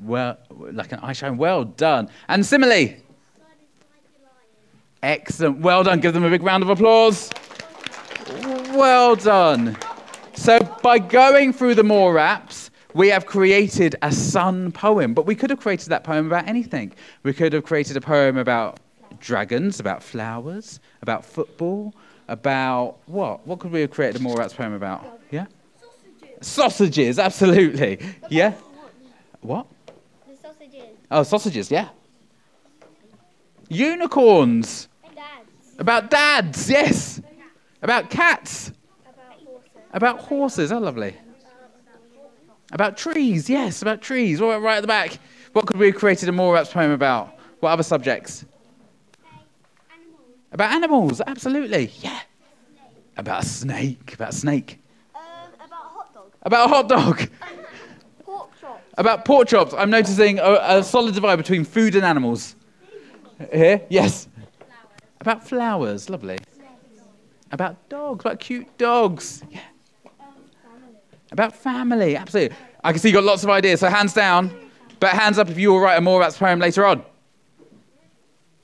[0.00, 1.38] Well, like an eye shine.
[1.38, 2.10] Well done.
[2.28, 2.94] And simile.
[5.02, 5.60] Excellent.
[5.60, 6.00] Well done.
[6.00, 7.30] Give them a big round of applause.
[8.74, 9.76] Well done.
[10.34, 15.12] So, by going through the Moraps, we have created a sun poem.
[15.14, 16.92] But we could have created that poem about anything.
[17.24, 18.80] We could have created a poem about
[19.20, 21.94] dragons, about flowers, about football,
[22.28, 23.46] about what?
[23.46, 25.20] What could we have created a Moraps poem about?
[25.30, 25.46] Yeah?
[25.80, 26.46] Sausages.
[26.46, 27.98] Sausages, absolutely.
[28.30, 28.54] Yeah?
[29.40, 29.66] What?
[30.26, 30.88] The sausages.
[31.10, 31.88] Oh, sausages, yeah.
[33.68, 34.88] Unicorns.
[35.14, 35.74] Dads.
[35.78, 37.20] About dads, yes.
[37.82, 38.72] About cats.
[39.04, 39.70] About horses.
[39.92, 41.14] About horses, oh, lovely.
[42.74, 44.40] About trees, yes, about trees.
[44.40, 45.18] All right, right at the back.
[45.52, 47.38] What could we have created a Moraps poem about?
[47.60, 48.44] What other subjects?
[49.94, 50.20] Animals.
[50.50, 52.18] About animals, absolutely, yeah.
[53.16, 54.82] About a snake, about a snake.
[55.14, 55.22] Um,
[55.54, 56.32] about a hot dog.
[56.42, 57.30] About a hot dog.
[58.24, 58.82] pork chop.
[58.98, 59.72] About pork chops.
[59.72, 62.56] I'm noticing a, a solid divide between food and animals.
[63.52, 63.82] Here?
[63.88, 64.26] Yes.
[65.20, 66.10] About flowers.
[66.10, 66.38] Lovely.
[67.52, 68.24] About dogs.
[68.24, 69.44] About cute dogs.
[69.48, 69.60] Yeah.
[71.34, 72.16] About family.
[72.16, 72.56] Absolutely.
[72.84, 73.80] I can see you've got lots of ideas.
[73.80, 74.56] So hands down.
[75.00, 77.04] But hands up if you will write a more about poem later on.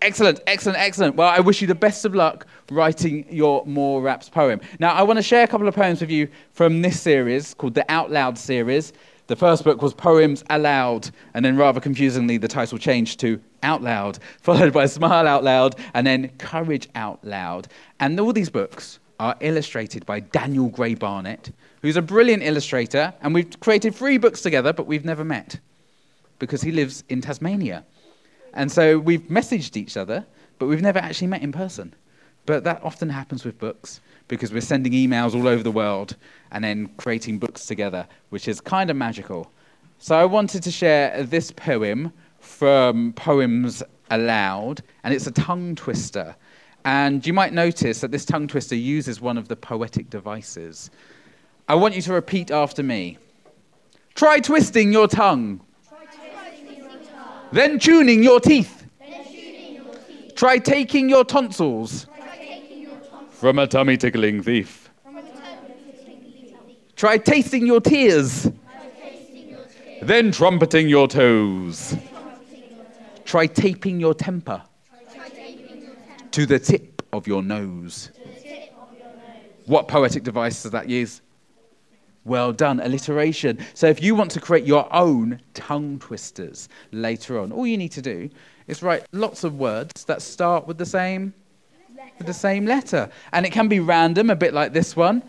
[0.01, 1.17] Excellent, excellent, excellent.
[1.17, 4.61] Well, I wish you the best of luck writing your Moraps poem.
[4.79, 7.75] Now, I want to share a couple of poems with you from this series called
[7.75, 8.93] the Out Loud series.
[9.27, 13.83] The first book was Poems Aloud, and then rather confusingly, the title changed to Out
[13.83, 17.67] Loud, followed by Smile Out Loud, and then Courage Out Loud.
[17.99, 21.51] And all these books are illustrated by Daniel Gray Barnett,
[21.83, 25.59] who's a brilliant illustrator, and we've created three books together, but we've never met
[26.39, 27.85] because he lives in Tasmania.
[28.55, 30.27] And so we've messaged each other,
[30.59, 31.95] but we've never actually met in person.
[32.47, 36.17] But that often happens with books because we're sending emails all over the world
[36.51, 39.51] and then creating books together, which is kind of magical.
[39.99, 46.35] So I wanted to share this poem from Poems Aloud, and it's a tongue twister.
[46.85, 50.91] And you might notice that this tongue twister uses one of the poetic devices.
[51.69, 53.19] I want you to repeat after me.
[54.15, 55.61] Try twisting your tongue.
[57.53, 58.87] Then tuning your teeth.
[60.37, 62.07] Try taking your tonsils.
[63.31, 64.91] From a tummy tickling thief.
[66.97, 68.51] Try tasting your tears.
[70.03, 71.97] Then trumpeting your toes.
[73.25, 74.63] Try taping your temper.
[76.33, 78.11] To the tip of your nose.
[79.67, 81.23] What poetic device does that use?
[82.25, 83.59] Well done, alliteration.
[83.75, 87.93] So if you want to create your own tongue twisters later on, all you need
[87.93, 88.29] to do
[88.67, 91.33] is write lots of words that start with the same
[92.19, 93.11] with the same letter.
[93.33, 95.23] And it can be random, a bit like this one.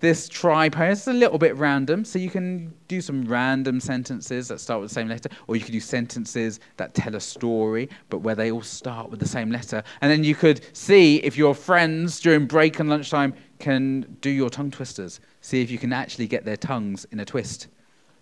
[0.00, 4.48] This try poem is a little bit random, so you can do some random sentences
[4.48, 7.88] that start with the same letter, or you could do sentences that tell a story,
[8.10, 9.82] but where they all start with the same letter.
[10.00, 14.50] And then you could see if your friends during break and lunchtime can do your
[14.50, 15.20] tongue twisters.
[15.40, 17.68] See if you can actually get their tongues in a twist.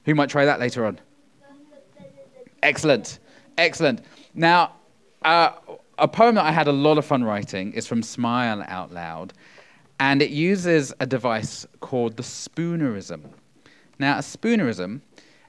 [0.05, 1.01] Who might try that later on?
[2.63, 3.19] Excellent.
[3.59, 4.05] Excellent.
[4.35, 4.73] Now,
[5.25, 5.53] uh,
[5.99, 9.33] a poem that I had a lot of fun writing is from Smile Out Loud,
[10.03, 13.21] and it uses a device called the spoonerism.
[14.01, 15.01] Now, a spoonerism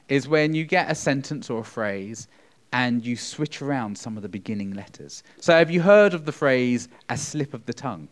[0.10, 2.28] is when you get a sentence or a phrase
[2.72, 5.24] and you switch around some of the beginning letters.
[5.40, 8.08] So, have you heard of the phrase a slip of the tongue?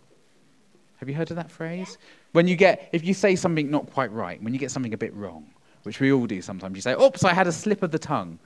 [0.97, 1.99] Have you heard of that phrase?
[2.31, 4.97] When you get, if you say something not quite right, when you get something a
[4.97, 5.45] bit wrong,
[5.83, 8.39] which we all do sometimes, you say, oops, I had a slip of the tongue.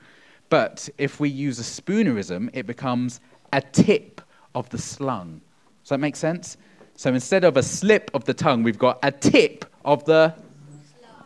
[0.50, 3.22] But if we use a spoonerism, it becomes
[3.54, 4.20] a tip
[4.54, 5.40] of the slung.
[5.84, 6.58] Does that make sense?
[6.96, 10.34] So instead of a slip of the tongue, we've got a tip of the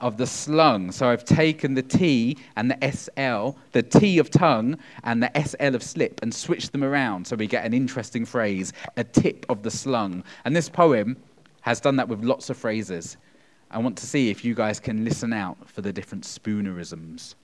[0.02, 0.92] of the slung.
[0.92, 5.76] So I've taken the T and the SL, the T of tongue and the SL
[5.76, 9.62] of slip, and switched them around so we get an interesting phrase, a tip of
[9.62, 10.24] the slung.
[10.46, 11.18] And this poem
[11.62, 13.18] has done that with lots of phrases.
[13.72, 17.36] I want to see if you guys can listen out for the different spoonerisms.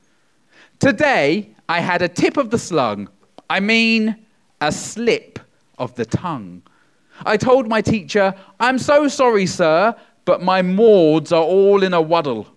[0.80, 3.10] Today, I had a tip of the slung.
[3.50, 4.26] I mean,
[4.62, 5.40] a slip
[5.78, 6.64] of the tongue.
[7.24, 9.96] I told my teacher, I'm so sorry, sir,
[10.26, 12.48] but my Mauds are all in a waddle.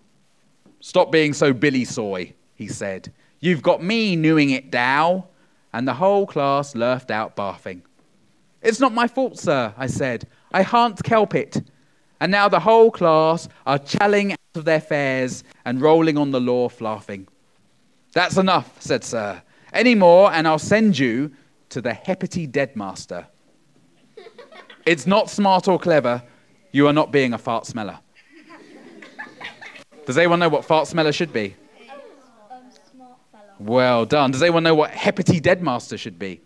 [0.80, 3.12] Stop being so billy soy, he said.
[3.40, 5.28] You've got me knewing it, Dow.
[5.72, 7.82] And the whole class laughed out, laughing.
[8.62, 10.26] It's not my fault, sir, I said.
[10.50, 11.62] I can't kelp it.
[12.20, 16.40] And now the whole class are challing out of their fares and rolling on the
[16.40, 17.28] law, laughing.
[18.12, 19.42] That's enough, said Sir.
[19.72, 21.30] Any more, and I'll send you
[21.68, 23.26] to the Hepity Deadmaster.
[24.88, 26.22] It's not smart or clever.
[26.72, 27.98] You are not being a fart smeller.
[30.06, 31.54] Does anyone know what fart smeller should be?
[33.58, 34.30] Well done.
[34.30, 36.40] Does anyone know what Hepity Deadmaster should be?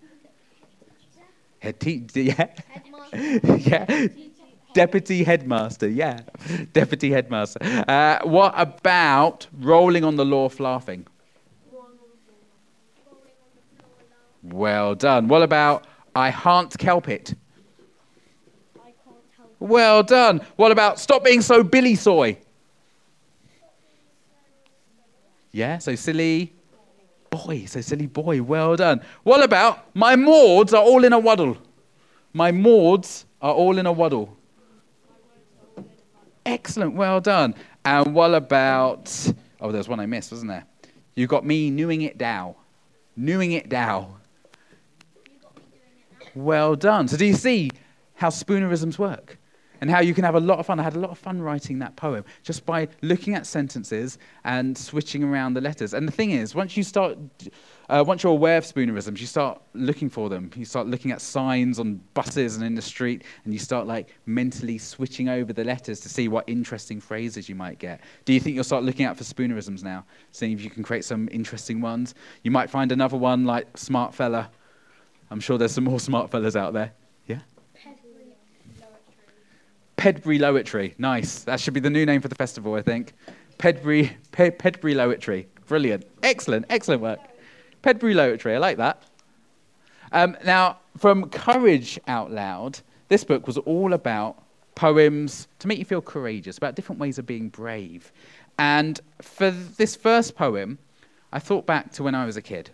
[1.63, 2.49] Heti- yeah.
[3.57, 4.09] yeah.
[4.75, 6.21] Deputy headmaster, yeah.
[6.73, 7.59] Deputy headmaster.
[7.87, 11.07] Uh, what about rolling on the law laughing?
[14.43, 15.29] Well done.
[15.29, 15.87] What about
[16.17, 17.35] I can't kelp it?
[19.63, 20.41] Well done.
[20.57, 22.37] What about stop being so billy soy?
[25.53, 26.53] Yeah, so silly
[27.31, 27.67] boy.
[27.67, 28.43] So silly boy.
[28.43, 29.03] Well done.
[29.23, 31.57] What about my Mauds are all in a waddle?
[32.33, 34.37] My Mauds are all in a waddle.
[36.45, 36.95] Excellent.
[36.95, 37.55] Well done.
[37.85, 40.65] And what about oh, there's one I missed, wasn't there?
[41.15, 42.57] You got me newing it down.
[43.15, 44.13] Newing it down.
[46.35, 47.07] Well done.
[47.07, 47.71] So do you see
[48.15, 49.39] how spoonerisms work?
[49.83, 50.79] And how you can have a lot of fun.
[50.79, 54.79] I had a lot of fun writing that poem just by looking at sentences and
[54.79, 55.93] switching around the letters.
[55.93, 57.19] And the thing is, once you start,
[57.89, 60.53] uh, once you're aware of spoonerisms, you start looking for them.
[60.55, 64.15] You start looking at signs on buses and in the street, and you start like
[64.25, 68.03] mentally switching over the letters to see what interesting phrases you might get.
[68.25, 71.05] Do you think you'll start looking out for spoonerisms now, seeing if you can create
[71.05, 72.15] some interesting ones?
[72.45, 74.49] You might find another one like smart fella.
[75.33, 76.93] I'm sure there's some more smart fellas out there.
[79.97, 80.95] Pedbury Loetry.
[80.99, 81.45] Nice.
[81.45, 83.13] That should be the new name for the festival, I think.
[83.59, 85.47] Pedbury, Pe- Pedbury Loetry.
[85.67, 86.05] Brilliant.
[86.23, 86.67] Excellent.
[86.69, 87.21] Excellent work.
[87.83, 88.55] Pedbury Loetry.
[88.55, 89.03] I like that.
[90.13, 94.43] Um, now, from Courage Out Loud, this book was all about
[94.75, 98.13] poems to make you feel courageous, about different ways of being brave.
[98.59, 100.79] And for this first poem,
[101.33, 102.71] I thought back to when I was a kid.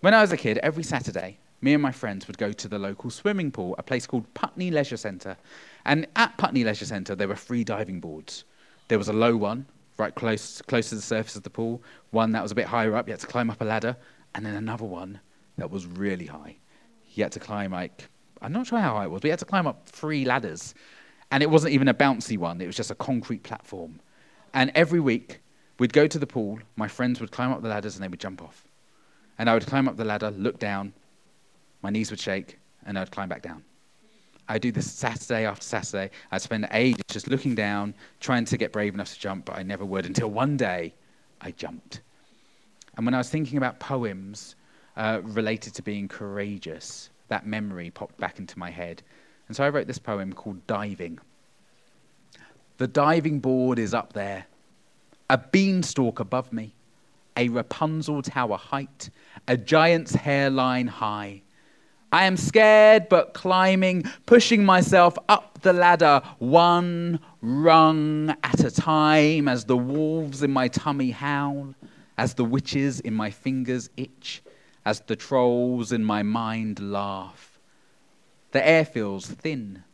[0.00, 2.78] When I was a kid, every Saturday, me and my friends would go to the
[2.78, 5.36] local swimming pool, a place called Putney Leisure Centre.
[5.84, 8.44] And at Putney Leisure Centre, there were free diving boards.
[8.88, 9.66] There was a low one,
[9.98, 12.96] right close, close to the surface of the pool, one that was a bit higher
[12.96, 13.96] up, you had to climb up a ladder,
[14.34, 15.20] and then another one
[15.58, 16.56] that was really high.
[17.12, 18.08] You had to climb, like,
[18.40, 20.74] I'm not sure how high it was, but you had to climb up three ladders.
[21.30, 24.00] And it wasn't even a bouncy one, it was just a concrete platform.
[24.54, 25.40] And every week,
[25.78, 28.18] we'd go to the pool, my friends would climb up the ladders, and they would
[28.18, 28.64] jump off.
[29.38, 30.94] And I would climb up the ladder, look down,
[31.82, 33.64] my knees would shake, and I'd climb back down.
[34.48, 36.10] I'd do this Saturday after Saturday.
[36.32, 39.62] I'd spend ages just looking down, trying to get brave enough to jump, but I
[39.62, 40.92] never would until one day
[41.40, 42.00] I jumped.
[42.96, 44.56] And when I was thinking about poems
[44.96, 49.02] uh, related to being courageous, that memory popped back into my head.
[49.46, 51.18] And so I wrote this poem called Diving.
[52.78, 54.46] The diving board is up there,
[55.28, 56.74] a beanstalk above me,
[57.36, 59.10] a Rapunzel tower height,
[59.46, 61.42] a giant's hairline high.
[62.12, 69.46] I am scared but climbing, pushing myself up the ladder one rung at a time
[69.46, 71.74] as the wolves in my tummy howl,
[72.18, 74.42] as the witches in my fingers itch,
[74.84, 77.60] as the trolls in my mind laugh.
[78.50, 79.84] The air feels thin.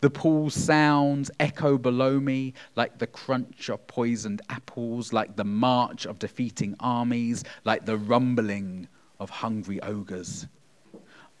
[0.00, 6.06] The pool sounds echo below me like the crunch of poisoned apples, like the march
[6.06, 8.88] of defeating armies, like the rumbling
[9.20, 10.46] of hungry ogres.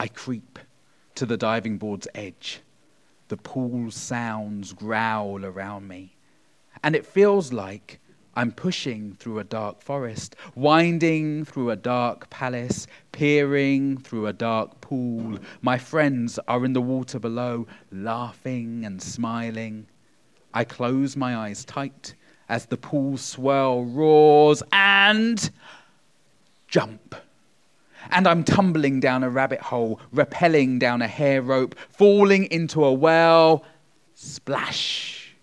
[0.00, 0.58] I creep
[1.16, 2.60] to the diving board's edge.
[3.28, 6.16] The pool sounds growl around me.
[6.84, 7.98] And it feels like
[8.36, 14.80] I'm pushing through a dark forest, winding through a dark palace, peering through a dark
[14.80, 15.40] pool.
[15.60, 19.88] My friends are in the water below, laughing and smiling.
[20.54, 22.14] I close my eyes tight
[22.48, 25.50] as the pool swell roars and
[26.68, 27.16] jump
[28.10, 32.92] and I'm tumbling down a rabbit hole, rappelling down a hair rope, falling into a
[32.92, 33.64] well.
[34.14, 35.34] Splash!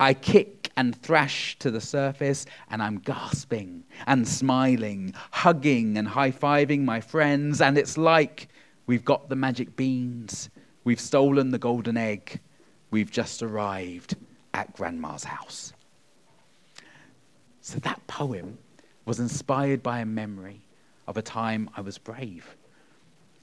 [0.00, 6.30] I kick and thrash to the surface, and I'm gasping and smiling, hugging and high
[6.30, 8.48] fiving my friends, and it's like
[8.86, 10.50] we've got the magic beans,
[10.84, 12.40] we've stolen the golden egg,
[12.92, 14.16] we've just arrived
[14.54, 15.72] at Grandma's house.
[17.60, 18.56] So that poem
[19.04, 20.62] was inspired by a memory
[21.08, 22.54] of a time I was brave.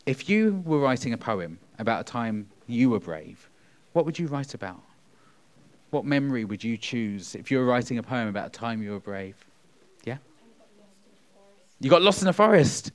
[0.06, 3.50] If you were writing a poem about a time you were brave,
[3.94, 4.82] what would you write about?
[5.90, 8.92] What memory would you choose if you were writing a poem about a time you
[8.92, 9.36] were brave?
[10.04, 10.18] Yeah?
[11.80, 12.92] You got lost in a forest.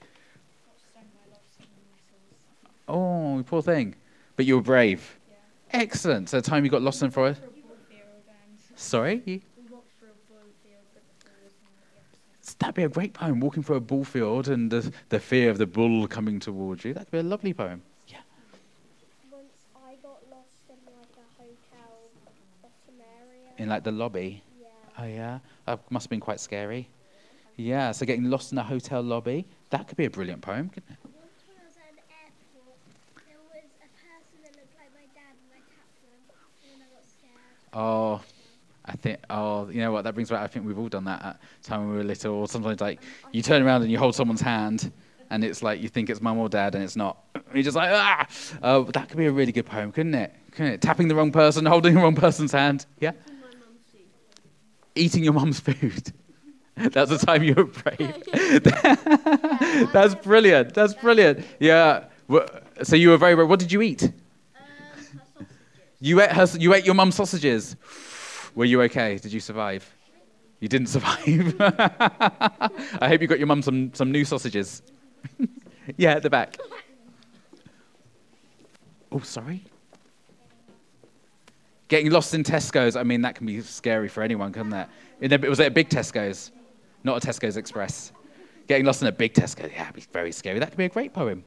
[2.87, 3.97] Oh, poor thing.
[4.37, 5.19] But you were brave.
[5.73, 6.29] Excellent.
[6.29, 7.41] So the time you got lost in a forest.
[8.77, 9.21] Sorry?
[9.25, 9.41] You?
[12.59, 15.59] That'd be a great poem, walking through a bull field and the, the fear of
[15.59, 16.93] the bull coming towards you.
[16.95, 17.83] That'd be a lovely poem.
[18.09, 18.19] Yeah.
[19.31, 19.45] Once
[19.77, 22.11] I got lost in like a hotel
[22.63, 23.53] bottom area.
[23.59, 24.43] In like the lobby.
[24.61, 24.69] Yeah.
[24.99, 25.39] Oh, yeah.
[25.67, 26.89] That must have been quite scary.
[27.57, 29.47] Yeah, so getting lost in a hotel lobby.
[29.71, 30.99] That could be a brilliant poem, couldn't it?
[31.05, 32.79] Once I was at an airport,
[33.27, 36.01] there was a person that looked like my dad and I tapped
[36.65, 37.75] and I got scared.
[37.75, 38.23] Oh,
[38.85, 40.05] I think, oh, you know what?
[40.05, 42.35] That brings back, I think we've all done that at time when we were little.
[42.35, 43.01] Or sometimes, like,
[43.33, 44.91] you turn around and you hold someone's hand,
[45.31, 47.19] and it's like you think it's mum or dad, and it's not.
[47.55, 48.27] You're just like, ah!
[48.63, 50.35] Uh, that could be a really good poem, couldn't it?
[50.53, 50.81] Couldn't it?
[50.81, 52.87] Tapping the wrong person, holding the wrong person's hand.
[52.99, 53.13] Yeah?
[54.95, 56.13] Eating your mum's food.
[56.77, 58.15] That's the time you were brave.
[59.93, 60.75] That's brilliant.
[60.75, 61.45] That's brilliant.
[61.59, 62.05] Yeah.
[62.83, 63.49] So you were very brave.
[63.49, 64.11] What did you eat?
[66.01, 67.77] You ate, her, you ate your mum's sausages.
[68.55, 69.17] Were you okay?
[69.19, 69.93] Did you survive?
[70.61, 71.55] You didn't survive.
[71.61, 74.83] I hope you got your mum some, some new sausages.
[75.97, 76.57] yeah, at the back.
[79.13, 79.65] Oh, sorry.
[81.89, 84.91] Getting lost in Tesco's, I mean, that can be scary for anyone, couldn't that?
[85.21, 85.49] it?
[85.49, 86.53] Was a big Tesco's?
[87.03, 88.13] Not a Tesco's Express.
[88.69, 90.61] Getting lost in a big Tesco, yeah, it'd be very scary.
[90.61, 91.43] That could be a great poem.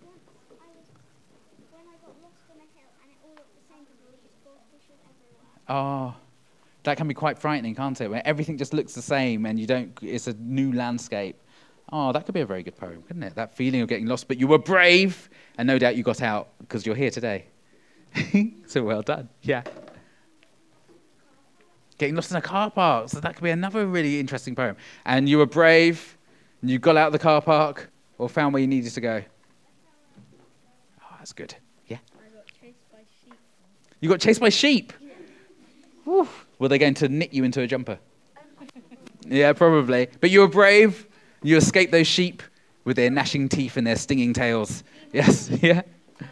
[0.00, 0.16] Once
[0.48, 0.88] I was
[1.70, 4.16] when I got lost on a hill and it all looked the same to me,
[4.24, 5.57] just goldfishes everywhere.
[5.68, 6.14] Oh,
[6.84, 8.08] that can be quite frightening, can't it?
[8.08, 11.36] Where everything just looks the same and you don't, it's a new landscape.
[11.90, 13.34] Oh, that could be a very good poem, couldn't it?
[13.34, 16.48] That feeling of getting lost, but you were brave, and no doubt you got out
[16.58, 17.46] because you're here today.
[18.66, 19.28] so well done.
[19.42, 19.62] Yeah.
[21.96, 23.08] Getting lost in a car park.
[23.08, 24.76] So that could be another really interesting poem.
[25.06, 26.18] And you were brave,
[26.60, 29.22] and you got out of the car park, or found where you needed to go.
[31.02, 31.54] Oh, that's good.
[31.86, 31.98] Yeah.
[32.18, 33.34] I got chased by sheep.
[34.00, 34.92] You got chased by sheep.
[36.08, 36.26] Whew.
[36.58, 37.98] Were they going to knit you into a jumper?
[39.26, 40.08] yeah, probably.
[40.22, 41.06] But you were brave.
[41.42, 42.42] You escaped those sheep
[42.84, 44.84] with their gnashing teeth and their stinging tails.
[45.12, 45.82] Yes, yeah.
[45.82, 46.24] Uh,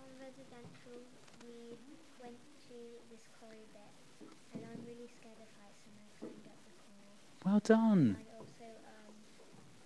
[0.00, 0.96] on residential,
[1.42, 1.76] we
[2.22, 2.36] went
[2.68, 2.74] to
[3.10, 7.52] this quarry bit, and I'm really scared of heights, and I climbed up the quarry.
[7.52, 8.16] Well done.
[8.18, 9.14] I also um,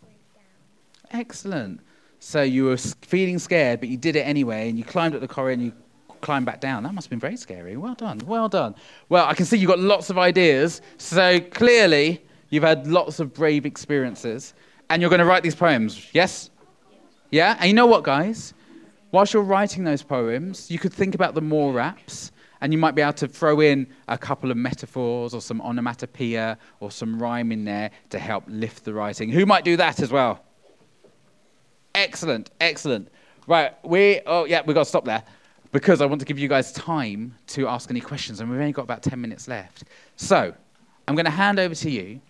[0.04, 1.20] went down.
[1.20, 1.80] Excellent.
[2.20, 5.26] So you were feeling scared, but you did it anyway, and you climbed up the
[5.26, 5.72] corridor and you
[6.20, 6.82] climbed back down.
[6.82, 7.76] That must have been very scary.
[7.76, 8.18] Well done.
[8.26, 8.74] Well done.
[9.08, 10.80] Well, I can see you've got lots of ideas.
[10.98, 14.54] So clearly, you've had lots of brave experiences,
[14.88, 16.08] and you're going to write these poems.
[16.12, 16.50] Yes?
[17.30, 17.56] Yeah?
[17.58, 18.54] And you know what, guys?
[19.12, 23.02] Whilst you're writing those poems, you could think about the Moraps, and you might be
[23.02, 27.64] able to throw in a couple of metaphors or some onomatopoeia or some rhyme in
[27.64, 29.30] there to help lift the writing.
[29.30, 30.44] Who might do that as well?
[31.94, 33.08] Excellent, excellent.
[33.46, 35.24] Right, we, oh yeah, we've got to stop there
[35.72, 38.72] because I want to give you guys time to ask any questions, and we've only
[38.72, 39.84] got about 10 minutes left.
[40.16, 40.54] So,
[41.06, 42.20] I'm going to hand over to you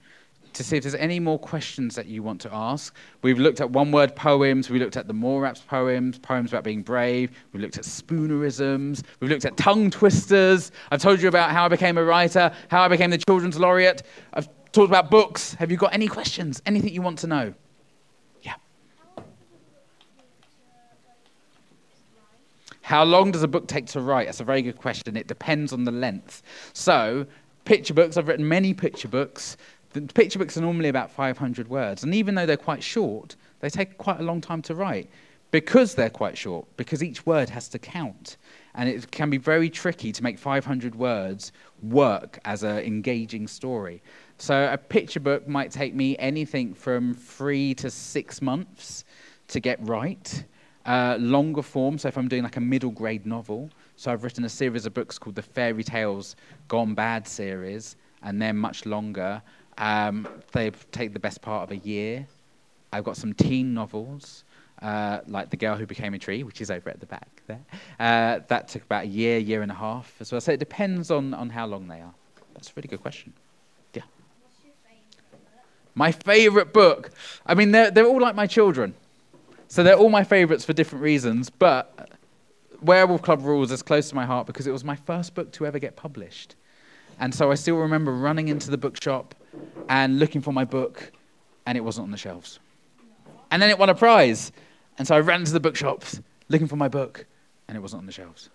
[0.53, 2.95] to see if there's any more questions that you want to ask.
[3.23, 6.83] We've looked at one word poems, we looked at the Moraps poems, poems about being
[6.83, 10.73] brave, we've looked at spoonerisms, we've looked at tongue twisters.
[10.91, 14.03] I've told you about how I became a writer, how I became the children's laureate.
[14.35, 15.55] I've talked about books.
[15.55, 16.61] Have you got any questions?
[16.67, 17.55] Anything you want to know?
[22.91, 24.27] How long does a book take to write?
[24.27, 25.17] That's a very good question.
[25.17, 26.43] It depends on the length.
[26.73, 27.25] So,
[27.65, 29.57] picture books, I've written many picture books.
[29.93, 32.03] The picture books are normally about 500 words.
[32.03, 35.09] And even though they're quite short, they take quite a long time to write
[35.53, 38.39] because they're quite short, because each word has to count.
[38.75, 41.53] And it can be very tricky to make 500 words
[41.85, 44.03] work as an engaging story.
[44.39, 49.05] So, a picture book might take me anything from three to six months
[49.47, 50.45] to get right.
[50.87, 54.45] Uh, longer form, so if I'm doing like a middle grade novel, so I've written
[54.45, 56.37] a series of books called the Fairy Tales
[56.69, 59.43] Gone Bad series, and they're much longer.
[59.77, 62.27] Um, they take the best part of a year.
[62.93, 64.45] I've got some teen novels,
[64.81, 67.61] uh, like The Girl Who Became a Tree, which is over at the back there.
[67.99, 70.41] Uh, that took about a year, year and a half as well.
[70.41, 72.15] So it depends on, on how long they are.
[72.55, 73.35] That's a really good question.
[73.93, 74.03] Yeah.
[75.95, 77.11] My favourite book.
[77.45, 78.95] I mean, they're, they're all like my children.
[79.71, 82.11] So they're all my favourites for different reasons, but
[82.83, 85.65] Werewolf Club Rules is close to my heart because it was my first book to
[85.65, 86.57] ever get published.
[87.21, 89.33] And so I still remember running into the bookshop
[89.89, 91.13] and looking for my book,
[91.67, 92.59] and it wasn't on the shelves.
[93.53, 94.51] And then it won a prize.
[94.99, 97.25] And so I ran to the bookshops looking for my book,
[97.69, 98.51] and it wasn't on the shelves.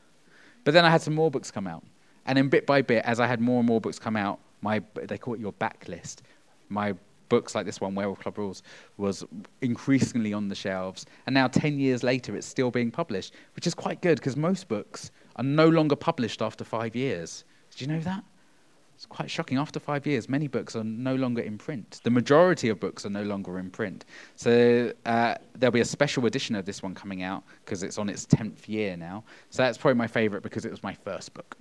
[0.66, 1.86] But then I had some more books come out.
[2.26, 4.82] And then bit by bit, as I had more and more books come out, my,
[4.96, 6.24] they call it your backlist.
[6.68, 6.94] My
[7.30, 8.64] books like this one, Werewolf Club Rules,
[8.98, 9.26] was
[9.62, 11.06] increasingly on the shelves.
[11.26, 14.68] And now, 10 years later, it's still being published, which is quite good because most
[14.68, 17.44] books are no longer published after five years.
[17.72, 18.24] Did you know that?
[18.96, 19.58] It's quite shocking.
[19.58, 22.00] After five years, many books are no longer in print.
[22.04, 24.06] The majority of books are no longer in print.
[24.38, 28.08] So uh, there'll be a special edition of this one coming out because it's on
[28.08, 29.26] its 10th year now.
[29.50, 31.58] So that's probably my favourite because it was my first book.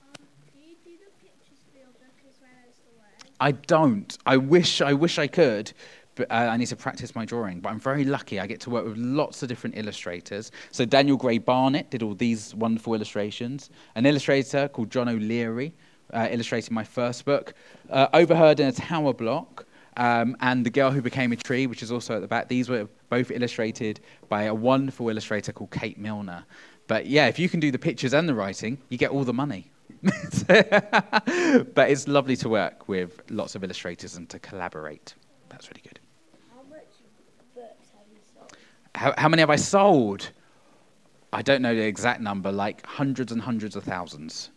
[0.00, 3.25] Um, do you do the pictures for your book as well as the words?
[3.40, 4.16] I don't.
[4.24, 4.80] I wish.
[4.80, 5.72] I wish I could,
[6.14, 7.60] but uh, I need to practice my drawing.
[7.60, 8.40] But I'm very lucky.
[8.40, 10.50] I get to work with lots of different illustrators.
[10.70, 13.70] So Daniel Gray Barnett did all these wonderful illustrations.
[13.94, 15.74] An illustrator called John O'Leary
[16.12, 17.54] uh, illustrated my first book.
[17.90, 19.66] Uh, Overheard in a Tower Block.
[19.98, 22.48] Um, and The Girl Who Became a Tree, which is also at the back.
[22.48, 26.44] These were both illustrated by a wonderful illustrator called Kate Milner.
[26.86, 29.32] But yeah, if you can do the pictures and the writing, you get all the
[29.32, 29.70] money.
[30.46, 35.14] but it's lovely to work with lots of illustrators and to collaborate.
[35.48, 36.00] That's really good.
[36.54, 36.84] How much
[37.54, 39.18] books have you sold?
[39.18, 40.30] How, many have I sold?
[41.32, 44.50] I don't know the exact number, like hundreds and hundreds of thousands.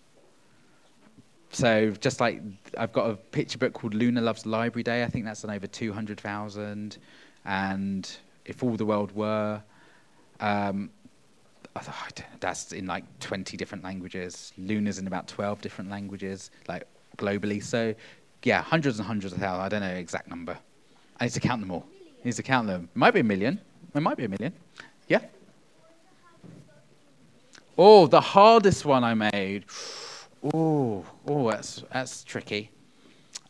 [1.52, 2.42] So just like
[2.78, 5.04] I've got a picture book called Luna Loves Library Day.
[5.04, 6.98] I think that's done over 200,000.
[7.46, 9.62] And If All the World Were,
[10.40, 10.92] um,
[12.40, 14.54] that's in like 20 different languages.
[14.58, 16.84] Luna's in about 12 different languages, like
[17.18, 17.64] globally.
[17.64, 17.94] So,
[18.44, 19.66] yeah, hundreds and hundreds of thousands.
[19.66, 20.58] I don't know exact number.
[21.20, 21.86] I need to count them all.
[22.24, 22.90] I need to count them.
[22.94, 23.60] It might be a million.
[23.94, 24.54] It might be a million.
[25.08, 25.22] Yeah.
[27.78, 29.66] Oh, the hardest one I made.
[30.54, 32.72] Oh, oh, that's that's tricky.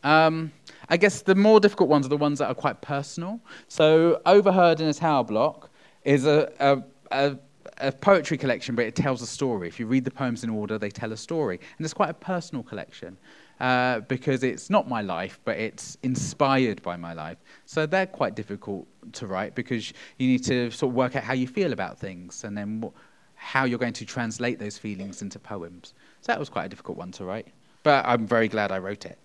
[0.02, 0.52] Um,
[0.88, 3.40] I guess the more difficult ones are the ones that are quite personal.
[3.68, 5.70] So, Overheard in a Tower Block
[6.04, 7.36] is a, a, a,
[7.80, 9.68] a poetry collection, but it tells a story.
[9.68, 11.58] If you read the poems in order, they tell a story.
[11.78, 13.16] And it's quite a personal collection
[13.58, 17.38] uh, because it's not my life, but it's inspired by my life.
[17.66, 21.34] So, they're quite difficult to write because you need to sort of work out how
[21.34, 22.90] you feel about things and then
[23.34, 25.94] how you're going to translate those feelings into poems.
[26.20, 27.48] So, that was quite a difficult one to write.
[27.82, 29.18] But I'm very glad I wrote it.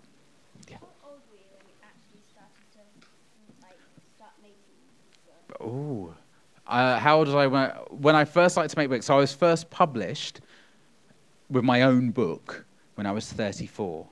[0.70, 2.80] How old were you when you actually started to
[3.62, 3.78] like
[4.16, 4.56] start making?
[5.60, 6.14] Oh,
[6.68, 9.06] uh, how old was I when, when I first started to make books?
[9.06, 10.42] So I was first published
[11.50, 14.08] with my own book when I was 34.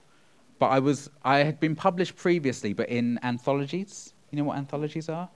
[0.59, 4.13] But I was I had been published previously, but in anthologies.
[4.31, 5.29] You know what anthologies are?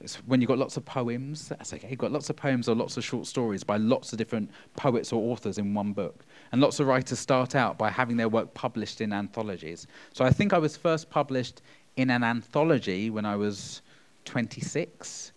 [0.00, 1.48] It's when you've got lots of poems.
[1.48, 1.88] That's okay.
[1.88, 5.12] You've got lots of poems or lots of short stories by lots of different poets
[5.12, 6.24] or authors in one book.
[6.52, 9.86] And lots of writers start out by having their work published in anthologies.
[10.12, 11.62] So I think I was first published
[11.96, 13.82] in an anthology when I was
[14.24, 15.32] 26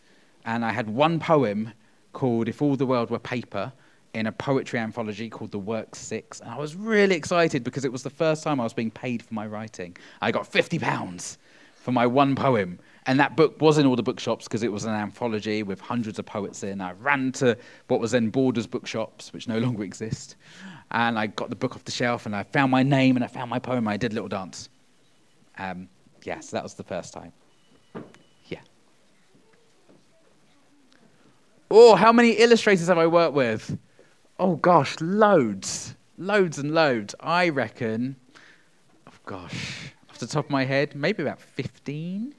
[0.47, 1.73] and I had one poem
[2.13, 3.71] called If All the World Were Paper
[4.13, 6.39] in a poetry anthology called The Works Six.
[6.39, 9.21] And I was really excited because it was the first time I was being paid
[9.21, 9.95] for my writing.
[10.21, 11.37] I got £50
[11.75, 12.79] for my one poem.
[13.05, 16.17] And that book was in all the bookshops because it was an anthology with hundreds
[16.17, 16.79] of poets in.
[16.79, 17.57] I ran to
[17.89, 20.37] what was then Borders bookshops, which no longer exist.
[20.91, 23.27] And I got the book off the shelf and I found my name and I
[23.27, 23.85] found my poem.
[23.87, 24.69] I did a little dance.
[25.57, 25.89] Um,
[26.23, 27.33] yeah, so that was the first time.
[31.69, 33.77] Oh, how many illustrators have I worked with?
[34.39, 35.95] Oh gosh, loads.
[36.17, 37.13] Loads and loads.
[37.19, 38.15] I reckon,
[39.07, 42.33] oh gosh, off the top of my head, maybe about 15?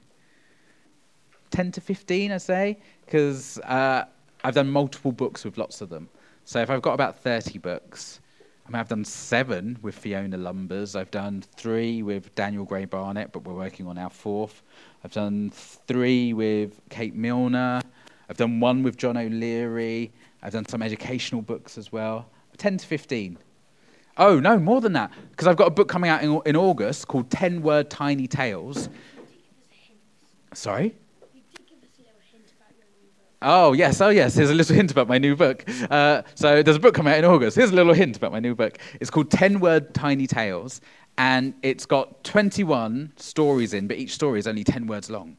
[1.51, 4.05] 10 to 15, I say, because uh,
[4.43, 6.09] I've done multiple books with lots of them.
[6.45, 8.19] So if I've got about 30 books,
[8.65, 10.95] I mean, I've done seven with Fiona Lumbers.
[10.95, 14.61] I've done three with Daniel Gray Barnett, but we're working on our fourth.
[15.03, 17.81] I've done three with Kate Milner.
[18.29, 20.11] I've done one with John O'Leary.
[20.43, 22.29] I've done some educational books as well.
[22.57, 23.37] 10 to 15.
[24.17, 25.11] Oh, no, more than that.
[25.31, 28.89] Because I've got a book coming out in, in August called 10 Word Tiny Tales.
[30.53, 30.93] Sorry?
[33.41, 34.35] Oh, yes, oh, yes.
[34.35, 35.63] Here's a little hint about my new book.
[35.89, 37.55] Uh, so there's a book coming out in August.
[37.55, 38.77] Here's a little hint about my new book.
[38.99, 40.81] It's called 10 Word Tiny Tales,
[41.17, 45.37] and it's got 21 stories in, but each story is only 10 words long.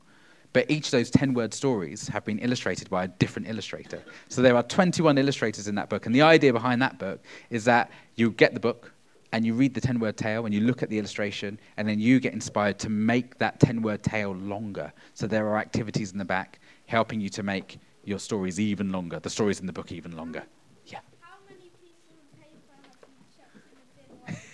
[0.52, 4.02] But each of those 10 word stories have been illustrated by a different illustrator.
[4.28, 6.06] So there are 21 illustrators in that book.
[6.06, 7.20] And the idea behind that book
[7.50, 8.92] is that you get the book
[9.32, 12.00] and you read the 10 word tale and you look at the illustration, and then
[12.00, 14.92] you get inspired to make that 10 word tale longer.
[15.14, 19.20] So there are activities in the back helping you to make your stories even longer,
[19.20, 20.42] the stories in the book even longer.
[20.86, 20.98] Yeah.
[21.20, 24.46] How many pieces of paper have you chucked in the bin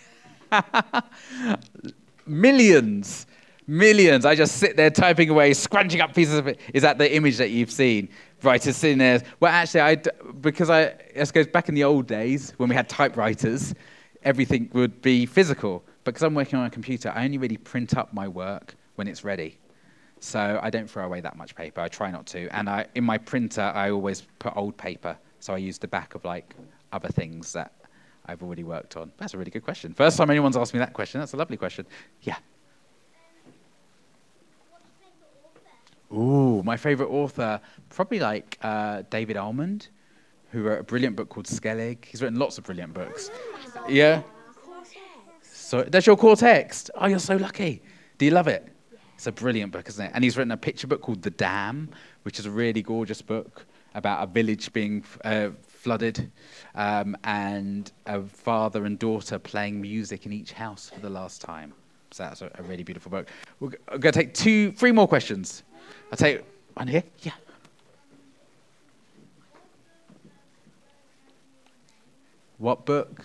[0.52, 1.92] while you were
[2.26, 3.26] millions,
[3.66, 4.24] millions.
[4.24, 6.60] I just sit there typing away, scrunching up pieces of it.
[6.72, 8.08] Is that the image that you've seen?
[8.42, 9.22] Writers sitting there.
[9.40, 9.96] Well, actually, I,
[10.40, 13.74] because I this goes back in the old days when we had typewriters,
[14.22, 15.82] everything would be physical.
[16.04, 19.08] But because I'm working on a computer, I only really print up my work when
[19.08, 19.58] it's ready.
[20.20, 21.80] So I don't throw away that much paper.
[21.80, 22.48] I try not to.
[22.56, 25.16] And I, in my printer, I always put old paper.
[25.40, 26.54] So I use the back of like
[26.92, 27.72] other things that
[28.26, 29.12] I've already worked on.
[29.18, 29.92] That's a really good question.
[29.94, 31.20] First time anyone's asked me that question.
[31.20, 31.86] That's a lovely question.
[32.22, 32.36] Yeah.
[36.12, 39.88] Ooh, my favorite author, probably like uh, David Almond,
[40.52, 42.04] who wrote a brilliant book called Skellig.
[42.04, 43.30] He's written lots of brilliant books.
[43.88, 44.22] Yeah.
[45.42, 46.90] So that's your core text.
[46.94, 47.82] Oh, you're so lucky.
[48.18, 48.68] Do you love it?
[49.14, 50.12] It's a brilliant book, isn't it?
[50.14, 51.88] And he's written a picture book called The Dam,
[52.22, 56.30] which is a really gorgeous book about a village being uh, flooded
[56.74, 61.72] um, and a father and daughter playing music in each house for the last time.
[62.10, 63.28] So that's a, a really beautiful book.
[63.58, 65.64] We're I'm going to take two, three more questions.
[66.10, 66.42] I'll take
[66.74, 67.02] one here.
[67.22, 67.32] Yeah.
[72.58, 73.24] What book?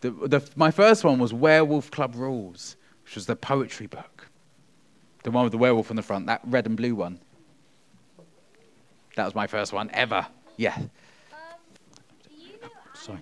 [0.00, 4.28] The, the, my first one was Werewolf Club Rules, which was the poetry book.
[5.24, 7.20] The one with the werewolf on the front, that red and blue one.
[9.16, 10.26] That was my first one ever.
[10.56, 10.76] Yeah.
[10.76, 10.86] Um,
[12.26, 13.20] do you know Sorry.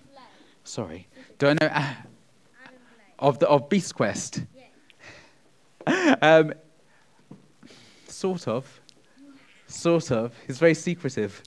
[0.62, 1.08] Sorry.
[1.38, 1.94] Do I know uh,
[3.18, 4.42] of the of Beast Quest?
[6.22, 6.52] um,
[8.10, 8.80] sort of.
[9.66, 10.34] Sort of.
[10.46, 11.42] He's very secretive.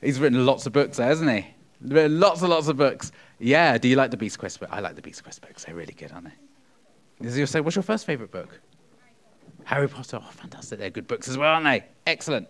[0.00, 1.46] He's written lots of books, hasn't he?
[1.80, 3.10] Written lots and lots of books.
[3.38, 3.78] Yeah.
[3.78, 4.68] Do you like the Beast Quest book?
[4.72, 5.64] I like the Beast Quest books.
[5.64, 7.24] They're really good, aren't they?
[7.24, 8.60] Does you say, what's your first favourite book?
[9.64, 10.20] Harry Potter.
[10.22, 10.78] Oh, fantastic.
[10.78, 11.84] They're good books as well, aren't they?
[12.06, 12.48] Excellent.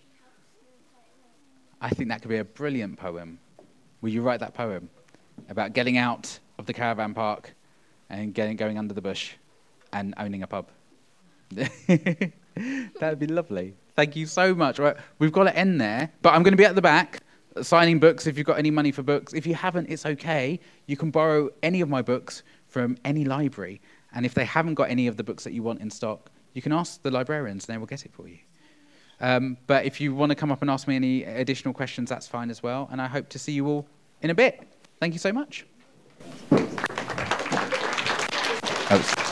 [0.01, 1.37] she helps me quite a lot.
[1.81, 3.39] I think that could be a brilliant poem.
[4.01, 4.91] Will you write that poem
[5.49, 7.55] about getting out of the caravan park
[8.11, 9.35] and getting, going under the bush
[9.93, 10.69] and owning a pub?
[11.87, 13.75] that would be lovely.
[13.95, 14.79] Thank you so much.
[14.79, 17.21] Right, we've got to end there, but I'm going to be at the back
[17.61, 19.35] signing books if you've got any money for books.
[19.35, 20.59] If you haven't, it's okay.
[20.87, 23.81] You can borrow any of my books from any library,
[24.15, 26.63] and if they haven't got any of the books that you want in stock, you
[26.63, 28.39] can ask the librarians and they will get it for you.
[29.21, 32.27] Um, but if you want to come up and ask me any additional questions, that's
[32.27, 32.89] fine as well.
[32.91, 33.87] And I hope to see you all
[34.21, 34.67] in a bit.
[35.01, 35.65] Thank you so much.
[38.95, 39.29] Oh.